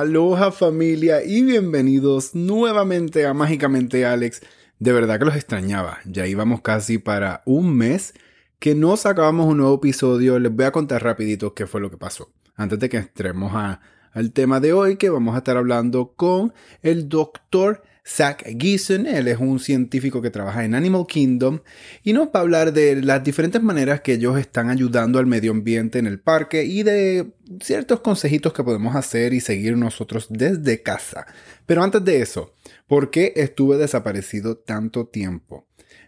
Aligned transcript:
Aloha 0.00 0.50
familia 0.50 1.22
y 1.22 1.42
bienvenidos 1.42 2.34
nuevamente 2.34 3.26
a 3.26 3.34
Mágicamente 3.34 4.06
Alex. 4.06 4.40
De 4.78 4.94
verdad 4.94 5.18
que 5.18 5.26
los 5.26 5.36
extrañaba. 5.36 5.98
Ya 6.06 6.26
íbamos 6.26 6.62
casi 6.62 6.96
para 6.96 7.42
un 7.44 7.76
mes 7.76 8.14
que 8.58 8.74
no 8.74 8.96
sacábamos 8.96 9.46
un 9.46 9.58
nuevo 9.58 9.74
episodio. 9.74 10.38
Les 10.38 10.50
voy 10.56 10.64
a 10.64 10.72
contar 10.72 11.04
rapidito 11.04 11.52
qué 11.52 11.66
fue 11.66 11.82
lo 11.82 11.90
que 11.90 11.98
pasó. 11.98 12.32
Antes 12.56 12.78
de 12.78 12.88
que 12.88 12.96
entremos 12.96 13.52
al 13.54 14.32
tema 14.32 14.58
de 14.58 14.72
hoy 14.72 14.96
que 14.96 15.10
vamos 15.10 15.34
a 15.34 15.38
estar 15.38 15.58
hablando 15.58 16.14
con 16.16 16.54
el 16.80 17.10
doctor 17.10 17.82
Zach 18.06 18.44
Giesen, 18.58 19.06
él 19.06 19.28
es 19.28 19.38
un 19.38 19.60
científico 19.60 20.22
que 20.22 20.30
trabaja 20.30 20.64
en 20.64 20.74
Animal 20.74 21.06
Kingdom 21.06 21.60
y 22.02 22.12
nos 22.12 22.28
va 22.28 22.32
a 22.34 22.40
hablar 22.40 22.72
de 22.72 23.02
las 23.02 23.22
diferentes 23.22 23.62
maneras 23.62 24.00
que 24.00 24.14
ellos 24.14 24.38
están 24.38 24.70
ayudando 24.70 25.18
al 25.18 25.26
medio 25.26 25.52
ambiente 25.52 25.98
en 25.98 26.06
el 26.06 26.20
parque 26.20 26.64
y 26.64 26.82
de 26.82 27.30
ciertos 27.60 28.00
consejitos 28.00 28.52
que 28.52 28.64
podemos 28.64 28.96
hacer 28.96 29.34
y 29.34 29.40
seguir 29.40 29.76
nosotros 29.76 30.26
desde 30.30 30.82
casa. 30.82 31.26
Pero 31.66 31.82
antes 31.82 32.04
de 32.04 32.20
eso, 32.20 32.54
¿por 32.86 33.10
qué 33.10 33.32
estuve 33.36 33.76
desaparecido 33.76 34.56
tanto 34.56 35.06
tiempo? 35.06 35.66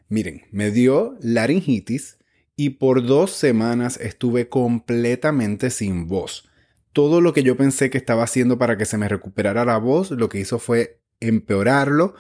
Miren, 0.08 0.42
me 0.50 0.70
dio 0.70 1.16
laringitis 1.20 2.18
y 2.56 2.70
por 2.70 3.06
dos 3.06 3.32
semanas 3.32 3.98
estuve 4.00 4.48
completamente 4.48 5.70
sin 5.70 6.06
voz. 6.06 6.48
Todo 6.92 7.20
lo 7.20 7.32
que 7.32 7.42
yo 7.42 7.56
pensé 7.56 7.88
que 7.88 7.98
estaba 7.98 8.24
haciendo 8.24 8.58
para 8.58 8.76
que 8.76 8.84
se 8.84 8.98
me 8.98 9.08
recuperara 9.08 9.64
la 9.64 9.78
voz, 9.78 10.10
lo 10.10 10.28
que 10.28 10.40
hizo 10.40 10.58
fue 10.58 11.01
empeorarlo. 11.22 12.14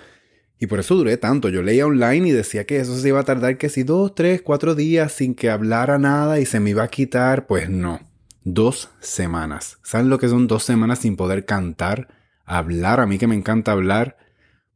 Y 0.58 0.68
por 0.68 0.78
eso 0.78 0.94
duré 0.94 1.16
tanto. 1.16 1.48
Yo 1.48 1.62
leía 1.62 1.86
online 1.86 2.28
y 2.28 2.30
decía 2.30 2.64
que 2.64 2.78
eso 2.78 2.96
se 2.96 3.08
iba 3.08 3.20
a 3.20 3.24
tardar 3.24 3.58
que 3.58 3.68
si 3.68 3.82
dos, 3.82 4.14
tres, 4.14 4.42
cuatro 4.42 4.74
días 4.74 5.12
sin 5.12 5.34
que 5.34 5.50
hablara 5.50 5.98
nada 5.98 6.38
y 6.38 6.46
se 6.46 6.60
me 6.60 6.70
iba 6.70 6.84
a 6.84 6.88
quitar. 6.88 7.46
Pues 7.46 7.68
no. 7.68 8.00
Dos 8.44 8.90
semanas. 9.00 9.78
¿Saben 9.82 10.08
lo 10.08 10.18
que 10.18 10.28
son 10.28 10.46
dos 10.46 10.62
semanas 10.62 11.00
sin 11.00 11.16
poder 11.16 11.44
cantar? 11.44 12.08
Hablar. 12.44 13.00
A 13.00 13.06
mí 13.06 13.18
que 13.18 13.26
me 13.26 13.34
encanta 13.34 13.72
hablar. 13.72 14.16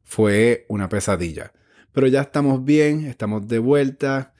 Fue 0.03 0.65
una 0.67 0.89
pesadilla. 0.89 1.53
Pero 1.93 2.07
ya 2.07 2.21
estamos 2.21 2.63
bien, 2.63 3.05
estamos 3.05 3.47
de 3.47 3.59
vuelta. 3.59 4.33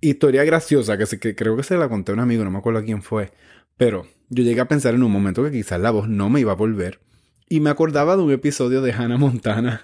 Historia 0.00 0.42
graciosa 0.44 0.98
que, 0.98 1.06
que 1.18 1.36
creo 1.36 1.56
que 1.56 1.62
se 1.62 1.76
la 1.76 1.88
conté 1.88 2.10
a 2.10 2.14
un 2.14 2.20
amigo, 2.20 2.44
no 2.44 2.50
me 2.50 2.58
acuerdo 2.58 2.84
quién 2.84 3.02
fue. 3.02 3.32
Pero 3.76 4.06
yo 4.28 4.42
llegué 4.42 4.60
a 4.60 4.68
pensar 4.68 4.94
en 4.94 5.02
un 5.04 5.12
momento 5.12 5.44
que 5.44 5.52
quizás 5.52 5.80
la 5.80 5.92
voz 5.92 6.08
no 6.08 6.28
me 6.28 6.40
iba 6.40 6.52
a 6.52 6.56
volver 6.56 7.00
y 7.48 7.60
me 7.60 7.70
acordaba 7.70 8.16
de 8.16 8.22
un 8.22 8.32
episodio 8.32 8.82
de 8.82 8.92
Hannah 8.92 9.18
Montana 9.18 9.82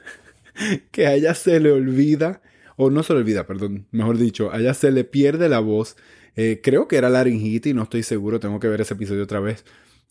que 0.90 1.06
a 1.06 1.14
ella 1.14 1.34
se 1.34 1.60
le 1.60 1.72
olvida, 1.72 2.42
o 2.76 2.90
no 2.90 3.02
se 3.02 3.12
le 3.12 3.20
olvida, 3.20 3.46
perdón, 3.46 3.86
mejor 3.90 4.18
dicho, 4.18 4.52
a 4.52 4.58
ella 4.58 4.74
se 4.74 4.90
le 4.90 5.04
pierde 5.04 5.48
la 5.48 5.60
voz. 5.60 5.96
Eh, 6.36 6.60
creo 6.62 6.86
que 6.86 6.96
era 6.96 7.10
laringitis, 7.10 7.74
no 7.74 7.82
estoy 7.82 8.02
seguro, 8.02 8.40
tengo 8.40 8.60
que 8.60 8.68
ver 8.68 8.80
ese 8.80 8.94
episodio 8.94 9.24
otra 9.24 9.40
vez. 9.40 9.64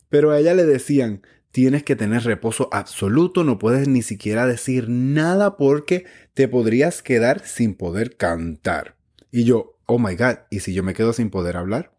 Pero 0.10 0.32
a 0.32 0.40
ella 0.40 0.54
le 0.54 0.66
decían, 0.66 1.22
tienes 1.52 1.84
que 1.84 1.96
tener 1.96 2.24
reposo 2.24 2.70
absoluto, 2.72 3.44
no 3.44 3.58
puedes 3.58 3.88
ni 3.88 4.02
siquiera 4.02 4.46
decir 4.46 4.90
nada 4.90 5.58
porque 5.58 6.06
te 6.34 6.48
podrías 6.48 7.02
quedar 7.02 7.46
sin 7.46 7.76
poder 7.76 8.18
cantar. 8.18 8.96
Y 9.32 9.44
yo, 9.44 9.78
oh 9.86 10.00
my 10.00 10.16
god, 10.16 10.40
¿y 10.50 10.60
si 10.60 10.74
yo 10.74 10.84
me 10.84 10.94
quedo 10.94 11.14
sin 11.14 11.30
poder 11.30 11.58
hablar? 11.58 11.94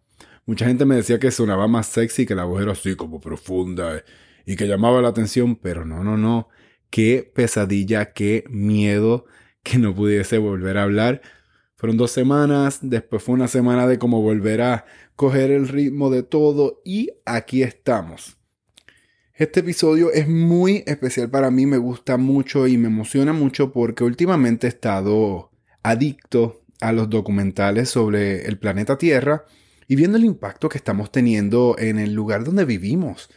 Mucha 0.46 0.66
gente 0.66 0.84
me 0.84 0.96
decía 0.96 1.18
que 1.18 1.30
sonaba 1.30 1.68
más 1.68 1.86
sexy, 1.86 2.24
que 2.24 2.34
la 2.34 2.44
voz 2.44 2.62
era 2.62 2.72
así 2.72 2.94
como 2.96 3.20
profunda 3.20 4.02
y 4.48 4.56
que 4.56 4.66
llamaba 4.66 5.02
la 5.02 5.08
atención, 5.08 5.56
pero 5.56 5.84
no, 5.84 6.02
no, 6.02 6.16
no. 6.16 6.48
Qué 6.88 7.30
pesadilla, 7.34 8.14
qué 8.14 8.44
miedo 8.48 9.26
que 9.62 9.76
no 9.76 9.94
pudiese 9.94 10.38
volver 10.38 10.78
a 10.78 10.84
hablar. 10.84 11.20
Fueron 11.76 11.98
dos 11.98 12.12
semanas, 12.12 12.78
después 12.80 13.22
fue 13.22 13.34
una 13.34 13.46
semana 13.46 13.86
de 13.86 13.98
cómo 13.98 14.22
volver 14.22 14.62
a 14.62 14.86
coger 15.16 15.50
el 15.50 15.68
ritmo 15.68 16.08
de 16.08 16.22
todo 16.22 16.80
y 16.82 17.10
aquí 17.26 17.62
estamos. 17.62 18.38
Este 19.34 19.60
episodio 19.60 20.10
es 20.12 20.26
muy 20.26 20.82
especial 20.86 21.28
para 21.28 21.50
mí, 21.50 21.66
me 21.66 21.76
gusta 21.76 22.16
mucho 22.16 22.66
y 22.66 22.78
me 22.78 22.88
emociona 22.88 23.34
mucho 23.34 23.70
porque 23.70 24.02
últimamente 24.02 24.66
he 24.66 24.70
estado 24.70 25.50
adicto 25.82 26.62
a 26.80 26.92
los 26.92 27.10
documentales 27.10 27.90
sobre 27.90 28.46
el 28.46 28.58
planeta 28.58 28.96
Tierra 28.96 29.44
y 29.86 29.96
viendo 29.96 30.16
el 30.16 30.24
impacto 30.24 30.70
que 30.70 30.78
estamos 30.78 31.12
teniendo 31.12 31.76
en 31.78 31.98
el 31.98 32.14
lugar 32.14 32.44
donde 32.44 32.64
vivimos. 32.64 33.28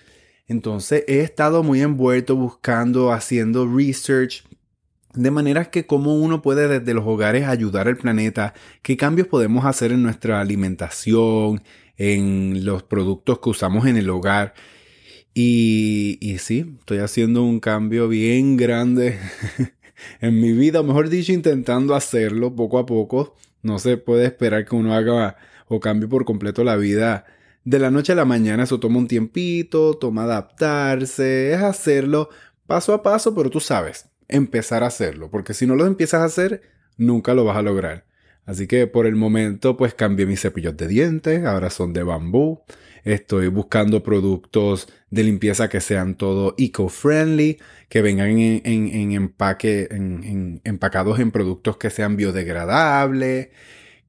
Entonces 0.47 1.03
he 1.07 1.21
estado 1.21 1.63
muy 1.63 1.81
envuelto 1.81 2.35
buscando, 2.35 3.11
haciendo 3.11 3.67
research 3.67 4.43
de 5.13 5.31
manera 5.31 5.69
que 5.69 5.85
cómo 5.85 6.15
uno 6.15 6.41
puede 6.41 6.67
desde 6.67 6.93
los 6.93 7.05
hogares 7.05 7.47
ayudar 7.47 7.87
al 7.87 7.97
planeta, 7.97 8.53
qué 8.81 8.95
cambios 8.97 9.27
podemos 9.27 9.65
hacer 9.65 9.91
en 9.91 10.03
nuestra 10.03 10.39
alimentación, 10.39 11.61
en 11.97 12.63
los 12.65 12.83
productos 12.83 13.39
que 13.39 13.49
usamos 13.49 13.85
en 13.85 13.97
el 13.97 14.09
hogar. 14.09 14.53
Y, 15.33 16.17
y 16.21 16.37
sí, 16.39 16.75
estoy 16.79 16.99
haciendo 16.99 17.43
un 17.43 17.59
cambio 17.59 18.07
bien 18.07 18.57
grande 18.57 19.19
en 20.21 20.39
mi 20.39 20.53
vida, 20.53 20.81
o 20.81 20.83
mejor 20.83 21.09
dicho, 21.09 21.31
intentando 21.31 21.95
hacerlo 21.95 22.55
poco 22.55 22.79
a 22.79 22.85
poco. 22.85 23.35
No 23.63 23.79
se 23.79 23.97
puede 23.97 24.25
esperar 24.25 24.65
que 24.65 24.75
uno 24.75 24.93
haga 24.93 25.37
o 25.67 25.79
cambie 25.79 26.07
por 26.07 26.25
completo 26.25 26.63
la 26.63 26.75
vida 26.75 27.25
de 27.63 27.79
la 27.79 27.91
noche 27.91 28.13
a 28.13 28.15
la 28.15 28.25
mañana. 28.25 28.63
Eso 28.63 28.79
toma 28.79 28.99
un 28.99 29.07
tiempito, 29.07 29.95
toma 29.95 30.23
adaptarse, 30.23 31.53
es 31.53 31.61
hacerlo 31.61 32.29
paso 32.71 32.93
a 32.93 33.03
paso, 33.03 33.35
pero 33.35 33.49
tú 33.49 33.59
sabes, 33.59 34.07
empezar 34.29 34.81
a 34.81 34.87
hacerlo, 34.87 35.29
porque 35.29 35.53
si 35.53 35.67
no 35.67 35.75
lo 35.75 35.85
empiezas 35.85 36.21
a 36.21 36.23
hacer, 36.23 36.61
nunca 36.95 37.33
lo 37.33 37.43
vas 37.43 37.57
a 37.57 37.61
lograr. 37.61 38.05
Así 38.45 38.65
que 38.65 38.87
por 38.87 39.05
el 39.07 39.17
momento 39.17 39.75
pues 39.75 39.93
cambié 39.93 40.25
mis 40.25 40.39
cepillos 40.39 40.77
de 40.77 40.87
dientes, 40.87 41.43
ahora 41.43 41.69
son 41.69 41.91
de 41.91 42.03
bambú. 42.03 42.61
Estoy 43.03 43.49
buscando 43.49 44.03
productos 44.03 44.87
de 45.09 45.23
limpieza 45.23 45.67
que 45.67 45.81
sean 45.81 46.15
todo 46.15 46.55
eco-friendly, 46.57 47.59
que 47.89 48.01
vengan 48.01 48.39
en, 48.39 49.11
empaque, 49.11 49.89
en, 49.91 50.61
empacados 50.63 51.19
en 51.19 51.31
productos 51.31 51.75
que 51.75 51.89
sean 51.89 52.15
biodegradables. 52.15 53.49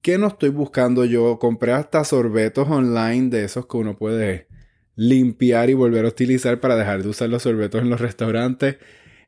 ¿Qué 0.02 0.18
no 0.18 0.26
estoy 0.26 0.48
buscando 0.48 1.04
yo? 1.04 1.38
Compré 1.38 1.70
hasta 1.72 2.02
sorbetos 2.02 2.68
online 2.68 3.30
de 3.30 3.44
esos 3.44 3.66
que 3.66 3.76
uno 3.76 3.96
puede 3.96 4.48
limpiar 4.96 5.70
y 5.70 5.74
volver 5.74 6.04
a 6.04 6.08
utilizar 6.08 6.58
para 6.58 6.74
dejar 6.74 7.04
de 7.04 7.08
usar 7.08 7.28
los 7.28 7.44
sorbetos 7.44 7.82
en 7.82 7.88
los 7.88 8.00
restaurantes. 8.00 8.78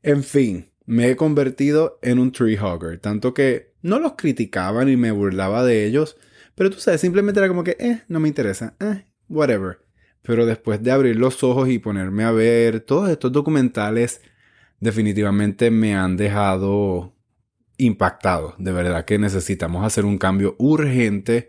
En 0.03 0.25
fin, 0.25 0.73
me 0.85 1.11
he 1.11 1.17
convertido 1.17 2.01
en 2.03 2.19
un 2.19 2.33
tree 2.33 2.59
hugger, 2.59 2.99
tanto 2.99 3.35
que 3.35 3.73
no 3.83 4.01
los 4.01 4.15
criticaba 4.17 4.85
ni 4.85 4.97
me 4.97 5.13
burlaba 5.13 5.65
de 5.65 5.87
ellos, 5.87 6.17
pero 6.57 6.71
tú 6.71 6.81
sabes, 6.81 7.01
simplemente 7.01 7.39
era 7.39 7.49
como 7.49 7.63
que, 7.63 7.77
eh, 7.79 8.03
no 8.09 8.19
me 8.19 8.27
interesa, 8.27 8.75
eh, 8.81 9.05
whatever. 9.29 9.79
Pero 10.23 10.45
después 10.45 10.83
de 10.83 10.91
abrir 10.91 11.15
los 11.15 11.45
ojos 11.45 11.69
y 11.69 11.79
ponerme 11.79 12.25
a 12.25 12.33
ver 12.33 12.81
todos 12.81 13.11
estos 13.11 13.31
documentales, 13.31 14.23
definitivamente 14.81 15.71
me 15.71 15.95
han 15.95 16.17
dejado 16.17 17.14
impactado. 17.77 18.55
De 18.59 18.73
verdad 18.73 19.05
que 19.05 19.19
necesitamos 19.19 19.85
hacer 19.85 20.05
un 20.05 20.19
cambio 20.19 20.55
urgente. 20.59 21.49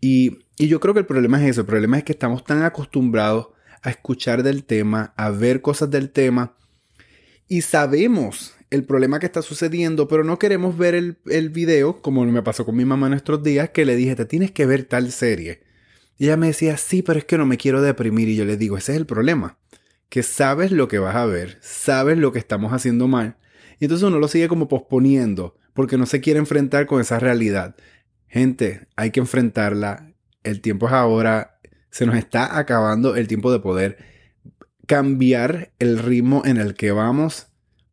Y, 0.00 0.38
y, 0.56 0.68
yo 0.68 0.80
creo 0.80 0.94
que 0.94 1.00
el 1.00 1.06
problema 1.06 1.42
es 1.42 1.50
eso. 1.50 1.62
El 1.62 1.66
problema 1.66 1.98
es 1.98 2.04
que 2.04 2.12
estamos 2.12 2.44
tan 2.44 2.62
acostumbrados 2.62 3.48
a 3.82 3.90
escuchar 3.90 4.42
del 4.42 4.64
tema, 4.64 5.12
a 5.16 5.30
ver 5.30 5.62
cosas 5.62 5.90
del 5.90 6.10
tema. 6.10 6.56
Y 7.48 7.62
sabemos 7.62 8.54
el 8.70 8.84
problema 8.84 9.18
que 9.18 9.26
está 9.26 9.42
sucediendo, 9.42 10.06
pero 10.06 10.22
no 10.22 10.38
queremos 10.38 10.78
ver 10.78 10.94
el, 10.94 11.18
el 11.26 11.50
video, 11.50 12.00
como 12.00 12.24
me 12.24 12.42
pasó 12.42 12.64
con 12.64 12.76
mi 12.76 12.84
mamá 12.84 13.08
en 13.08 13.14
estos 13.14 13.42
días, 13.42 13.70
que 13.70 13.84
le 13.84 13.96
dije, 13.96 14.14
te 14.14 14.24
tienes 14.24 14.52
que 14.52 14.66
ver 14.66 14.84
tal 14.84 15.10
serie. 15.10 15.60
Y 16.16 16.26
ella 16.26 16.36
me 16.36 16.48
decía, 16.48 16.76
sí, 16.76 17.02
pero 17.02 17.18
es 17.18 17.24
que 17.24 17.38
no 17.38 17.46
me 17.46 17.56
quiero 17.56 17.82
deprimir. 17.82 18.28
Y 18.28 18.36
yo 18.36 18.44
le 18.44 18.56
digo, 18.56 18.76
ese 18.76 18.92
es 18.92 18.98
el 18.98 19.06
problema. 19.06 19.58
Que 20.08 20.22
sabes 20.22 20.70
lo 20.70 20.86
que 20.86 20.98
vas 20.98 21.16
a 21.16 21.26
ver, 21.26 21.58
sabes 21.60 22.18
lo 22.18 22.30
que 22.30 22.38
estamos 22.38 22.72
haciendo 22.72 23.08
mal, 23.08 23.36
y 23.80 23.86
entonces 23.86 24.06
uno 24.06 24.18
lo 24.18 24.28
sigue 24.28 24.46
como 24.46 24.68
posponiendo 24.68 25.56
porque 25.74 25.96
no 25.96 26.06
se 26.06 26.20
quiere 26.20 26.38
enfrentar 26.38 26.86
con 26.86 27.00
esa 27.00 27.18
realidad. 27.18 27.74
Gente, 28.28 28.86
hay 28.94 29.10
que 29.10 29.20
enfrentarla. 29.20 30.12
El 30.44 30.60
tiempo 30.60 30.86
es 30.86 30.92
ahora. 30.92 31.58
Se 31.90 32.06
nos 32.06 32.16
está 32.16 32.58
acabando 32.58 33.16
el 33.16 33.26
tiempo 33.26 33.50
de 33.50 33.58
poder 33.58 33.98
cambiar 34.86 35.72
el 35.78 35.98
ritmo 35.98 36.42
en 36.44 36.58
el 36.58 36.74
que 36.74 36.92
vamos 36.92 37.46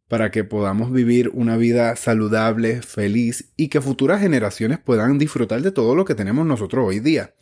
para 0.07 0.29
que 0.29 0.43
podamos 0.43 0.91
vivir 0.91 1.29
una 1.33 1.57
vida 1.57 1.95
saludable, 1.95 2.81
feliz 2.81 3.51
y 3.55 3.69
que 3.69 3.81
futuras 3.81 4.21
generaciones 4.21 4.79
puedan 4.79 5.17
disfrutar 5.17 5.61
de 5.61 5.71
todo 5.71 5.95
lo 5.95 6.05
que 6.05 6.15
tenemos 6.15 6.45
nosotros 6.45 6.85
hoy 6.85 6.99
día. 6.99 7.33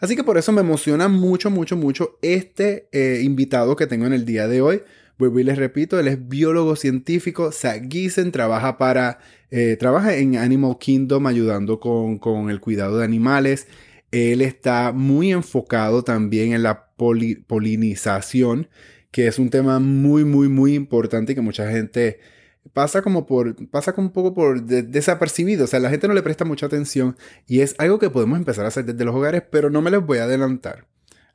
Así 0.00 0.16
que 0.16 0.24
por 0.24 0.38
eso 0.38 0.52
me 0.52 0.60
emociona 0.60 1.08
mucho, 1.08 1.50
mucho, 1.50 1.76
mucho 1.76 2.18
este 2.20 2.88
eh, 2.92 3.20
invitado 3.22 3.76
que 3.76 3.86
tengo 3.86 4.06
en 4.06 4.12
el 4.12 4.24
día 4.24 4.46
de 4.48 4.60
hoy. 4.60 4.82
Vuelvo 5.18 5.40
y 5.40 5.44
les 5.44 5.56
repito, 5.56 5.98
él 5.98 6.08
es 6.08 6.28
biólogo 6.28 6.76
científico. 6.76 7.50
Zach 7.50 7.88
Giesen 7.88 8.32
trabaja 8.32 8.76
para. 8.76 9.18
Eh, 9.50 9.76
trabaja 9.78 10.16
en 10.16 10.36
Animal 10.36 10.76
Kingdom 10.78 11.26
ayudando 11.26 11.80
con, 11.80 12.50
el 12.50 12.60
cuidado 12.60 12.98
de 12.98 13.04
animales. 13.04 13.66
Él 14.10 14.42
está 14.42 14.92
muy 14.92 15.32
enfocado 15.32 16.02
también 16.04 16.52
en 16.52 16.62
la 16.62 16.88
polinización, 16.96 18.68
que 19.10 19.26
es 19.26 19.38
un 19.38 19.50
tema 19.50 19.78
muy, 19.78 20.24
muy, 20.24 20.48
muy 20.48 20.74
importante 20.74 21.32
y 21.32 21.34
que 21.34 21.40
mucha 21.40 21.70
gente 21.70 22.18
pasa 22.72 23.02
como 23.02 23.26
por, 23.26 23.54
pasa 23.70 23.94
como 23.94 24.08
un 24.08 24.12
poco 24.12 24.34
por 24.34 24.62
desapercibido, 24.62 25.64
o 25.64 25.66
sea, 25.68 25.80
la 25.80 25.90
gente 25.90 26.08
no 26.08 26.14
le 26.14 26.22
presta 26.22 26.44
mucha 26.44 26.66
atención 26.66 27.16
y 27.46 27.60
es 27.60 27.74
algo 27.78 27.98
que 27.98 28.10
podemos 28.10 28.38
empezar 28.38 28.64
a 28.64 28.68
hacer 28.68 28.84
desde 28.84 29.04
los 29.04 29.14
hogares, 29.14 29.42
pero 29.50 29.70
no 29.70 29.82
me 29.82 29.90
les 29.90 30.04
voy 30.04 30.18
a 30.18 30.24
adelantar. 30.24 30.86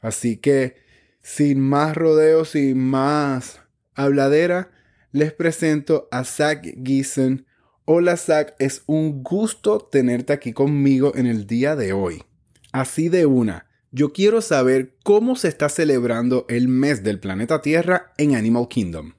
Así 0.01 0.38
que, 0.38 0.75
sin 1.22 1.62
más 1.62 1.95
rodeos, 1.95 2.50
sin 2.50 2.80
más 2.80 3.61
habladera, 4.03 4.71
les 5.12 5.33
presento 5.33 6.07
a 6.12 6.24
Zach 6.24 6.65
Giesen. 6.83 7.45
Hola 7.86 8.18
Zach, 8.18 8.53
es 8.59 8.83
un 8.86 9.24
gusto 9.24 9.80
tenerte 9.80 10.33
aquí 10.33 10.53
conmigo 10.53 11.13
en 11.15 11.27
el 11.27 11.48
día 11.48 11.75
de 11.75 11.94
hoy. 11.94 12.24
Así 12.71 13.09
de 13.09 13.25
una, 13.25 13.68
yo 13.92 14.13
quiero 14.13 14.42
saber 14.42 14.95
cómo 15.03 15.36
se 15.36 15.50
está 15.50 15.68
celebrando 15.68 16.45
el 16.48 16.68
mes 16.68 17.03
del 17.03 17.19
planeta 17.19 17.62
Tierra 17.62 18.13
en 18.18 18.36
Animal 18.36 18.68
Kingdom. 18.69 19.13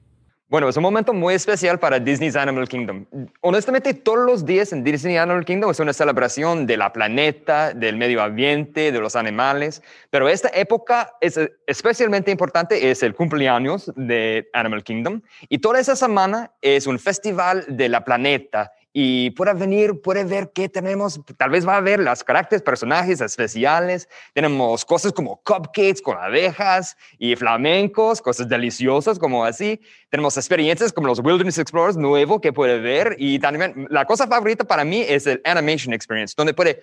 Bueno, 0.53 0.69
es 0.69 0.77
un 0.77 0.83
momento 0.83 1.13
muy 1.13 1.33
especial 1.33 1.79
para 1.79 1.99
Disney's 1.99 2.35
Animal 2.35 2.67
Kingdom. 2.67 3.07
Honestamente, 3.41 3.95
todos 3.95 4.23
los 4.23 4.45
días 4.45 4.71
en 4.71 4.83
Disney 4.83 5.17
Animal 5.17 5.45
Kingdom 5.45 5.71
es 5.71 5.79
una 5.79 5.93
celebración 5.93 6.67
de 6.67 6.77
la 6.77 6.93
planeta, 6.93 7.73
del 7.73 7.97
medio 7.97 8.21
ambiente, 8.21 8.91
de 8.91 8.99
los 8.99 9.15
animales, 9.15 9.81
pero 10.11 10.29
esta 10.29 10.49
época 10.53 11.13
es 11.21 11.39
especialmente 11.65 12.29
importante, 12.29 12.91
es 12.91 13.01
el 13.01 13.15
cumpleaños 13.15 13.91
de 13.95 14.47
Animal 14.53 14.83
Kingdom 14.83 15.21
y 15.49 15.57
toda 15.57 15.79
esa 15.79 15.95
semana 15.95 16.51
es 16.61 16.85
un 16.85 16.99
festival 16.99 17.65
de 17.67 17.89
la 17.89 18.05
planeta 18.05 18.73
y 18.95 19.31
puede 19.31 19.53
venir, 19.55 19.99
puede 20.01 20.23
ver 20.23 20.51
qué 20.53 20.69
tenemos, 20.69 21.19
tal 21.35 21.49
vez 21.49 21.67
va 21.67 21.77
a 21.77 21.81
ver 21.81 21.99
las 21.99 22.23
caracteres, 22.23 22.61
personajes 22.61 23.19
especiales, 23.21 24.07
tenemos 24.33 24.85
cosas 24.85 25.11
como 25.11 25.41
cupcakes 25.43 26.01
con 26.03 26.15
abejas 26.15 26.95
y 27.17 27.35
flamencos, 27.35 28.21
cosas 28.21 28.47
deliciosas 28.47 29.17
como 29.17 29.43
así, 29.43 29.81
tenemos 30.09 30.37
experiencias 30.37 30.93
como 30.93 31.07
los 31.07 31.19
Wilderness 31.19 31.57
Explorers 31.57 31.97
nuevo 31.97 32.39
que 32.39 32.53
puede 32.53 32.79
ver 32.79 33.15
y 33.17 33.39
también 33.39 33.87
la 33.89 34.05
cosa 34.05 34.27
favorita 34.27 34.63
para 34.63 34.85
mí 34.85 35.03
es 35.07 35.25
el 35.25 35.41
Animation 35.43 35.91
Experience, 35.91 36.35
donde 36.37 36.53
puede, 36.53 36.81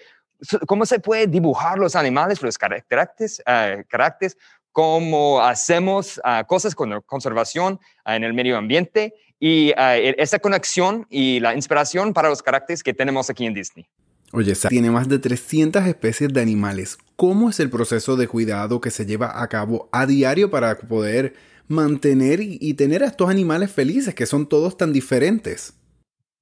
cómo 0.66 0.84
se 0.86 0.98
puede 0.98 1.28
dibujar 1.28 1.78
los 1.78 1.94
animales, 1.94 2.42
los 2.42 2.58
caracteres, 2.58 3.40
uh, 3.46 3.82
caracteres 3.88 4.36
cómo 4.72 5.40
hacemos 5.40 6.18
uh, 6.18 6.44
cosas 6.46 6.74
con 6.74 7.00
conservación 7.02 7.80
uh, 8.06 8.10
en 8.10 8.24
el 8.24 8.34
medio 8.34 8.56
ambiente 8.56 9.14
y 9.40 9.70
uh, 9.70 10.14
esa 10.18 10.38
conexión 10.38 11.06
y 11.10 11.40
la 11.40 11.56
inspiración 11.56 12.12
para 12.12 12.28
los 12.28 12.42
caracteres 12.42 12.82
que 12.82 12.94
tenemos 12.94 13.30
aquí 13.30 13.46
en 13.46 13.54
Disney. 13.54 13.86
Oye, 14.32 14.54
tiene 14.68 14.90
más 14.90 15.08
de 15.08 15.18
300 15.18 15.86
especies 15.86 16.32
de 16.32 16.40
animales. 16.40 16.98
¿Cómo 17.16 17.50
es 17.50 17.58
el 17.58 17.68
proceso 17.68 18.14
de 18.16 18.28
cuidado 18.28 18.80
que 18.80 18.92
se 18.92 19.04
lleva 19.04 19.42
a 19.42 19.48
cabo 19.48 19.88
a 19.90 20.06
diario 20.06 20.50
para 20.50 20.78
poder 20.78 21.34
mantener 21.66 22.38
y 22.40 22.74
tener 22.74 23.02
a 23.02 23.06
estos 23.06 23.28
animales 23.28 23.72
felices 23.72 24.14
que 24.14 24.26
son 24.26 24.48
todos 24.48 24.76
tan 24.76 24.92
diferentes? 24.92 25.74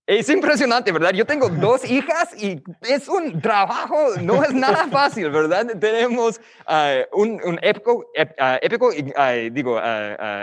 Es 0.08 0.30
impresionante, 0.30 0.90
¿verdad? 0.90 1.12
Yo 1.12 1.26
tengo 1.26 1.50
dos 1.50 1.84
hijas 1.90 2.34
y 2.42 2.62
es 2.80 3.08
un 3.08 3.42
trabajo, 3.42 4.14
no 4.22 4.42
es 4.42 4.54
nada 4.54 4.86
fácil, 4.90 5.28
¿verdad? 5.28 5.66
Tenemos 5.78 6.40
uh, 6.66 7.20
un, 7.20 7.38
un, 7.44 7.58
épico, 7.60 8.06
uh, 8.16 8.56
épico 8.62 8.88
uh, 8.88 9.50
digo, 9.52 9.78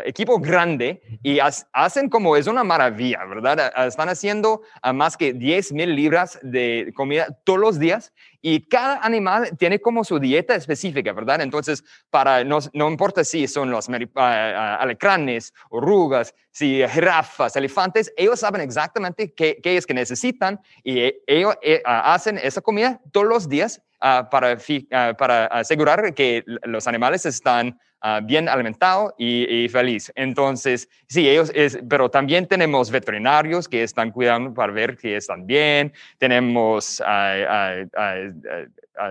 equipo 0.06 0.38
grande 0.38 1.02
y 1.24 1.40
hacen 1.40 2.10
como 2.10 2.36
es 2.36 2.46
una 2.46 2.64
maravilla, 2.64 3.26
¿verdad? 3.26 3.74
Están 3.88 4.10
haciendo 4.10 4.62
más 4.94 5.18
que 5.18 5.34
10 5.34 5.74
mil 5.74 5.96
libras 5.96 6.38
de 6.44 6.94
comida 6.96 7.36
todos 7.44 7.60
los 7.60 7.80
días 7.80 8.14
y 8.48 8.68
cada 8.68 8.98
animal 8.98 9.58
tiene 9.58 9.82
como 9.82 10.04
su 10.04 10.20
dieta 10.20 10.54
específica, 10.54 11.12
¿verdad? 11.14 11.42
Entonces, 11.42 11.84
para 12.12 12.44
no, 12.44 12.60
no 12.74 12.88
importa 12.88 13.24
si 13.24 13.48
son 13.48 13.72
los 13.72 13.90
alecranes, 13.90 15.52
orugas, 15.72 16.36
si 16.52 16.88
jirafas, 16.88 17.56
elefantes, 17.56 18.14
ellos 18.16 18.40
saben 18.40 18.62
exactamente 18.62 19.34
qué, 19.34 19.60
qué 19.64 19.78
es 19.78 19.88
que 19.88 19.96
necesitan 19.96 20.60
y 20.84 21.00
eh, 21.00 21.24
ellos 21.26 21.56
eh, 21.64 21.82
hacen 21.86 22.38
esa 22.38 22.62
comida 22.62 23.02
todos 23.12 23.26
los 23.26 23.50
días 23.50 23.82
para, 24.00 24.54
uh, 24.54 25.16
para 25.18 25.46
asegurar 25.48 26.14
que 26.14 26.44
los 26.64 26.88
animales 26.88 27.26
están 27.26 27.80
uh, 28.04 28.24
bien 28.24 28.48
alimentados 28.50 29.14
y, 29.18 29.66
y 29.66 29.70
felices. 29.70 30.12
Entonces, 30.16 30.90
sí, 31.08 31.28
ellos, 31.30 31.52
pero 31.90 32.10
también 32.10 32.48
tenemos 32.48 32.92
veterinarios 32.92 33.68
que 33.68 33.84
están 33.84 34.12
cuidando 34.12 34.54
para 34.54 34.74
ver 34.74 34.98
que 34.98 35.16
están 35.16 35.46
bien, 35.48 35.94
tenemos 36.18 37.02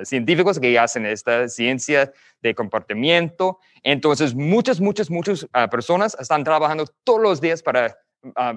científicos 0.05 0.59
que 0.59 0.79
hacen 0.79 1.07
esta 1.07 1.49
ciencia 1.49 2.13
de 2.41 2.55
comportamiento. 2.55 3.59
Entonces, 3.83 4.35
muchas, 4.35 4.81
muchas, 4.81 5.11
muchas 5.11 5.47
personas 5.71 6.17
están 6.21 6.45
trabajando 6.45 6.87
todos 7.05 7.21
los 7.21 7.41
días 7.41 7.63
para, 7.63 7.99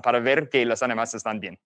para 0.03 0.19
ver 0.19 0.50
que 0.50 0.65
los 0.65 0.81
animales 0.83 1.13
están 1.13 1.39
bien. 1.39 1.59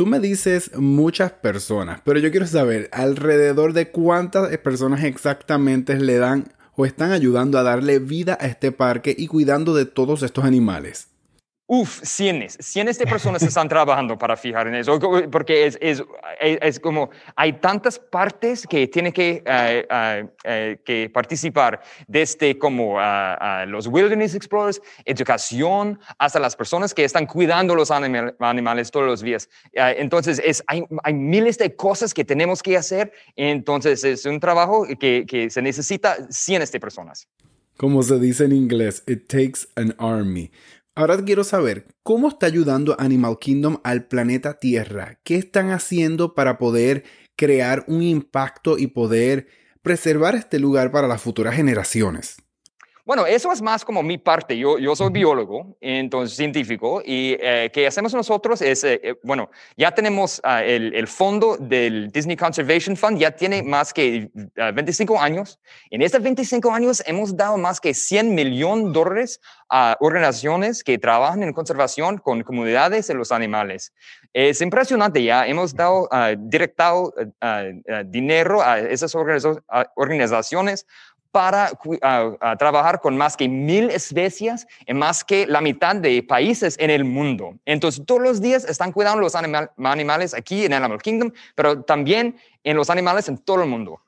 Tú 0.00 0.06
me 0.06 0.18
dices 0.18 0.70
muchas 0.78 1.30
personas, 1.30 2.00
pero 2.06 2.18
yo 2.18 2.30
quiero 2.30 2.46
saber 2.46 2.88
alrededor 2.90 3.74
de 3.74 3.90
cuántas 3.90 4.56
personas 4.56 5.04
exactamente 5.04 5.94
le 6.00 6.16
dan 6.16 6.54
o 6.74 6.86
están 6.86 7.12
ayudando 7.12 7.58
a 7.58 7.62
darle 7.62 7.98
vida 7.98 8.38
a 8.40 8.46
este 8.46 8.72
parque 8.72 9.14
y 9.14 9.26
cuidando 9.26 9.74
de 9.74 9.84
todos 9.84 10.22
estos 10.22 10.46
animales. 10.46 11.08
Uf, 11.72 12.00
cientos, 12.02 12.56
cientos 12.58 12.98
de 12.98 13.06
personas 13.06 13.42
están 13.44 13.68
trabajando 13.68 14.18
para 14.18 14.36
fijar 14.36 14.66
en 14.66 14.74
eso, 14.74 14.98
porque 15.30 15.66
es, 15.66 15.78
es, 15.80 16.02
es 16.40 16.80
como, 16.80 17.10
hay 17.36 17.52
tantas 17.52 17.96
partes 17.96 18.66
que 18.66 18.88
tienen 18.88 19.12
que, 19.12 19.44
uh, 19.46 19.94
uh, 19.94 20.26
uh, 20.26 20.76
que 20.84 21.08
participar, 21.14 21.80
desde 22.08 22.58
como 22.58 22.98
los 23.68 23.86
Wilderness 23.86 24.34
Explorers, 24.34 24.82
educación, 25.04 26.00
hasta 26.18 26.40
las 26.40 26.56
personas 26.56 26.92
que 26.92 27.04
están 27.04 27.24
cuidando 27.26 27.76
los 27.76 27.92
animal, 27.92 28.34
animales 28.40 28.90
todos 28.90 29.06
los 29.06 29.20
días. 29.20 29.48
entonces, 29.72 30.42
es, 30.44 30.64
hay, 30.66 30.82
hay, 31.04 31.14
miles 31.14 31.56
de 31.56 31.76
cosas 31.76 32.12
que 32.12 32.24
tenemos 32.24 32.64
que 32.64 32.76
hacer, 32.76 33.12
entonces 33.36 34.02
es 34.02 34.24
un 34.26 34.40
trabajo 34.40 34.88
que, 34.98 35.24
que 35.24 35.48
se 35.50 35.62
necesita 35.62 36.16
cientos 36.30 36.72
de 36.72 36.80
personas. 36.80 37.28
Como 37.76 38.02
se 38.02 38.18
dice 38.18 38.44
en 38.44 38.52
inglés, 38.52 39.02
it 39.06 39.28
takes 39.28 39.66
an 39.76 39.94
army. 39.98 40.50
Ahora 41.00 41.16
quiero 41.24 41.44
saber 41.44 41.86
cómo 42.02 42.28
está 42.28 42.44
ayudando 42.44 42.94
Animal 43.00 43.38
Kingdom 43.40 43.78
al 43.84 44.04
planeta 44.06 44.58
Tierra. 44.58 45.18
¿Qué 45.24 45.36
están 45.36 45.70
haciendo 45.70 46.34
para 46.34 46.58
poder 46.58 47.04
crear 47.36 47.86
un 47.88 48.02
impacto 48.02 48.76
y 48.76 48.88
poder 48.88 49.46
preservar 49.80 50.34
este 50.34 50.58
lugar 50.58 50.90
para 50.90 51.08
las 51.08 51.22
futuras 51.22 51.54
generaciones? 51.54 52.36
Bueno, 53.06 53.24
eso 53.26 53.50
es 53.50 53.62
más 53.62 53.84
como 53.84 54.02
mi 54.02 54.18
parte. 54.18 54.56
Yo, 54.56 54.78
yo 54.78 54.94
soy 54.94 55.10
biólogo, 55.10 55.76
entonces 55.80 56.36
científico, 56.36 57.02
y 57.04 57.36
eh, 57.40 57.70
que 57.72 57.86
hacemos 57.86 58.12
nosotros 58.12 58.60
es, 58.60 58.84
eh, 58.84 59.00
eh, 59.02 59.14
bueno, 59.22 59.50
ya 59.76 59.90
tenemos 59.92 60.40
uh, 60.44 60.62
el, 60.62 60.94
el, 60.94 61.06
fondo 61.06 61.56
del 61.56 62.10
Disney 62.10 62.36
Conservation 62.36 62.96
Fund, 62.96 63.18
ya 63.18 63.30
tiene 63.30 63.62
más 63.62 63.94
que 63.94 64.30
uh, 64.34 64.74
25 64.74 65.18
años. 65.18 65.58
En 65.90 66.02
estos 66.02 66.22
25 66.22 66.70
años 66.72 67.02
hemos 67.06 67.34
dado 67.34 67.56
más 67.56 67.80
que 67.80 67.94
100 67.94 68.34
millones 68.34 68.86
de 68.86 68.92
dólares 68.92 69.40
a 69.70 69.96
organizaciones 70.00 70.84
que 70.84 70.98
trabajan 70.98 71.42
en 71.42 71.52
conservación 71.52 72.18
con 72.18 72.42
comunidades 72.42 73.06
de 73.06 73.14
los 73.14 73.32
animales. 73.32 73.94
Es 74.32 74.60
impresionante, 74.60 75.22
ya 75.22 75.46
hemos 75.46 75.74
dado 75.74 76.02
uh, 76.04 76.36
directado 76.36 77.14
dinero 78.06 78.62
a 78.62 78.78
esas 78.78 79.14
organizaciones 79.14 80.86
para 81.32 81.70
trabajar 82.58 83.00
con 83.00 83.16
más 83.16 83.36
que 83.36 83.48
mil 83.48 83.90
especies 83.90 84.66
en 84.86 84.98
más 84.98 85.22
que 85.22 85.46
la 85.46 85.60
mitad 85.60 85.94
de 85.96 86.22
países 86.22 86.76
en 86.78 86.90
el 86.90 87.04
mundo. 87.04 87.56
Entonces, 87.64 88.04
todos 88.04 88.20
los 88.20 88.40
días 88.40 88.64
están 88.64 88.92
cuidando 88.92 89.20
los 89.20 89.34
animales 89.34 90.34
aquí 90.34 90.64
en 90.64 90.72
Animal 90.72 91.00
Kingdom, 91.00 91.30
pero 91.54 91.82
también 91.82 92.36
en 92.64 92.76
los 92.76 92.90
animales 92.90 93.28
en 93.28 93.38
todo 93.38 93.62
el 93.62 93.68
mundo. 93.68 94.00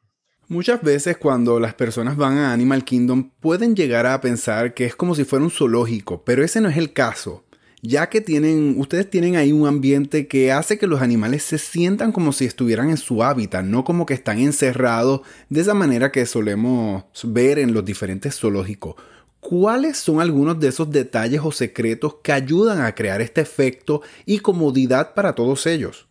Muchas 0.49 0.83
veces 0.83 1.17
cuando 1.17 1.59
las 1.61 1.73
personas 1.73 2.17
van 2.17 2.37
a 2.37 2.53
Animal 2.53 2.85
Kingdom 2.85 3.31
pueden 3.41 3.75
llegar 3.75 4.07
a 4.07 4.21
pensar 4.21 4.75
que 4.75 4.85
es 4.85 4.95
como 4.95 5.15
si 5.15 5.25
fuera 5.25 5.45
un 5.45 5.51
zoológico, 5.51 6.23
pero 6.25 6.45
ese 6.45 6.61
no 6.61 6.69
es 6.69 6.77
el 6.77 6.93
caso 6.93 7.45
ya 7.83 8.09
que 8.09 8.21
tienen, 8.21 8.77
ustedes 8.79 9.11
tienen 9.11 9.35
ahí 9.35 9.51
un 9.51 9.67
ambiente 9.67 10.29
que 10.29 10.53
hace 10.53 10.79
que 10.79 10.87
los 10.87 11.03
animales 11.03 11.43
se 11.43 11.59
sientan 11.59 12.13
como 12.13 12.33
si 12.33 12.45
estuvieran 12.45 12.91
en 12.91 12.97
su 12.97 13.25
hábitat, 13.25 13.65
no 13.65 13.83
como 13.85 14.07
que 14.07 14.15
están 14.15 14.39
encerrados 14.39 15.23
de 15.49 15.61
esa 15.61 15.75
manera 15.75 16.13
que 16.13 16.25
solemos 16.25 17.05
ver 17.25 17.59
en 17.59 17.75
los 17.75 17.85
diferentes 17.85 18.39
zoológicos. 18.39 18.95
¿Cuáles 19.41 19.97
son 19.97 20.21
algunos 20.21 20.61
de 20.61 20.69
esos 20.69 20.93
detalles 20.93 21.41
o 21.43 21.51
secretos 21.51 22.17
que 22.23 22.31
ayudan 22.31 22.81
a 22.81 22.95
crear 22.95 23.21
este 23.21 23.41
efecto 23.41 24.01
y 24.25 24.39
comodidad 24.39 25.15
para 25.15 25.35
todos 25.35 25.67
ellos? 25.67 26.07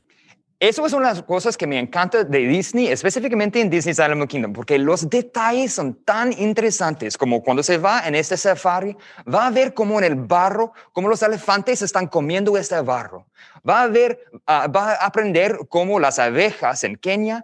Eso 0.61 0.85
es 0.85 0.93
una 0.93 1.07
de 1.07 1.15
las 1.15 1.23
cosas 1.23 1.57
que 1.57 1.65
me 1.65 1.79
encanta 1.79 2.23
de 2.23 2.37
Disney, 2.37 2.85
específicamente 2.85 3.59
en 3.59 3.67
Disney's 3.67 3.99
Animal 3.99 4.27
Kingdom, 4.27 4.53
porque 4.53 4.77
los 4.77 5.09
detalles 5.09 5.73
son 5.73 5.95
tan 6.03 6.31
interesantes 6.33 7.17
como 7.17 7.41
cuando 7.41 7.63
se 7.63 7.79
va 7.79 8.07
en 8.07 8.13
este 8.13 8.37
safari, 8.37 8.95
va 9.27 9.47
a 9.47 9.49
ver 9.49 9.73
cómo 9.73 9.97
en 9.97 10.03
el 10.03 10.13
barro, 10.13 10.71
cómo 10.93 11.07
los 11.07 11.23
elefantes 11.23 11.81
están 11.81 12.05
comiendo 12.05 12.55
este 12.59 12.79
barro. 12.79 13.25
Va 13.67 13.81
a 13.81 13.87
ver, 13.87 14.19
uh, 14.33 14.71
va 14.71 14.91
a 14.91 15.05
aprender 15.07 15.57
cómo 15.67 15.99
las 15.99 16.19
abejas 16.19 16.83
en 16.83 16.95
Kenia, 16.95 17.43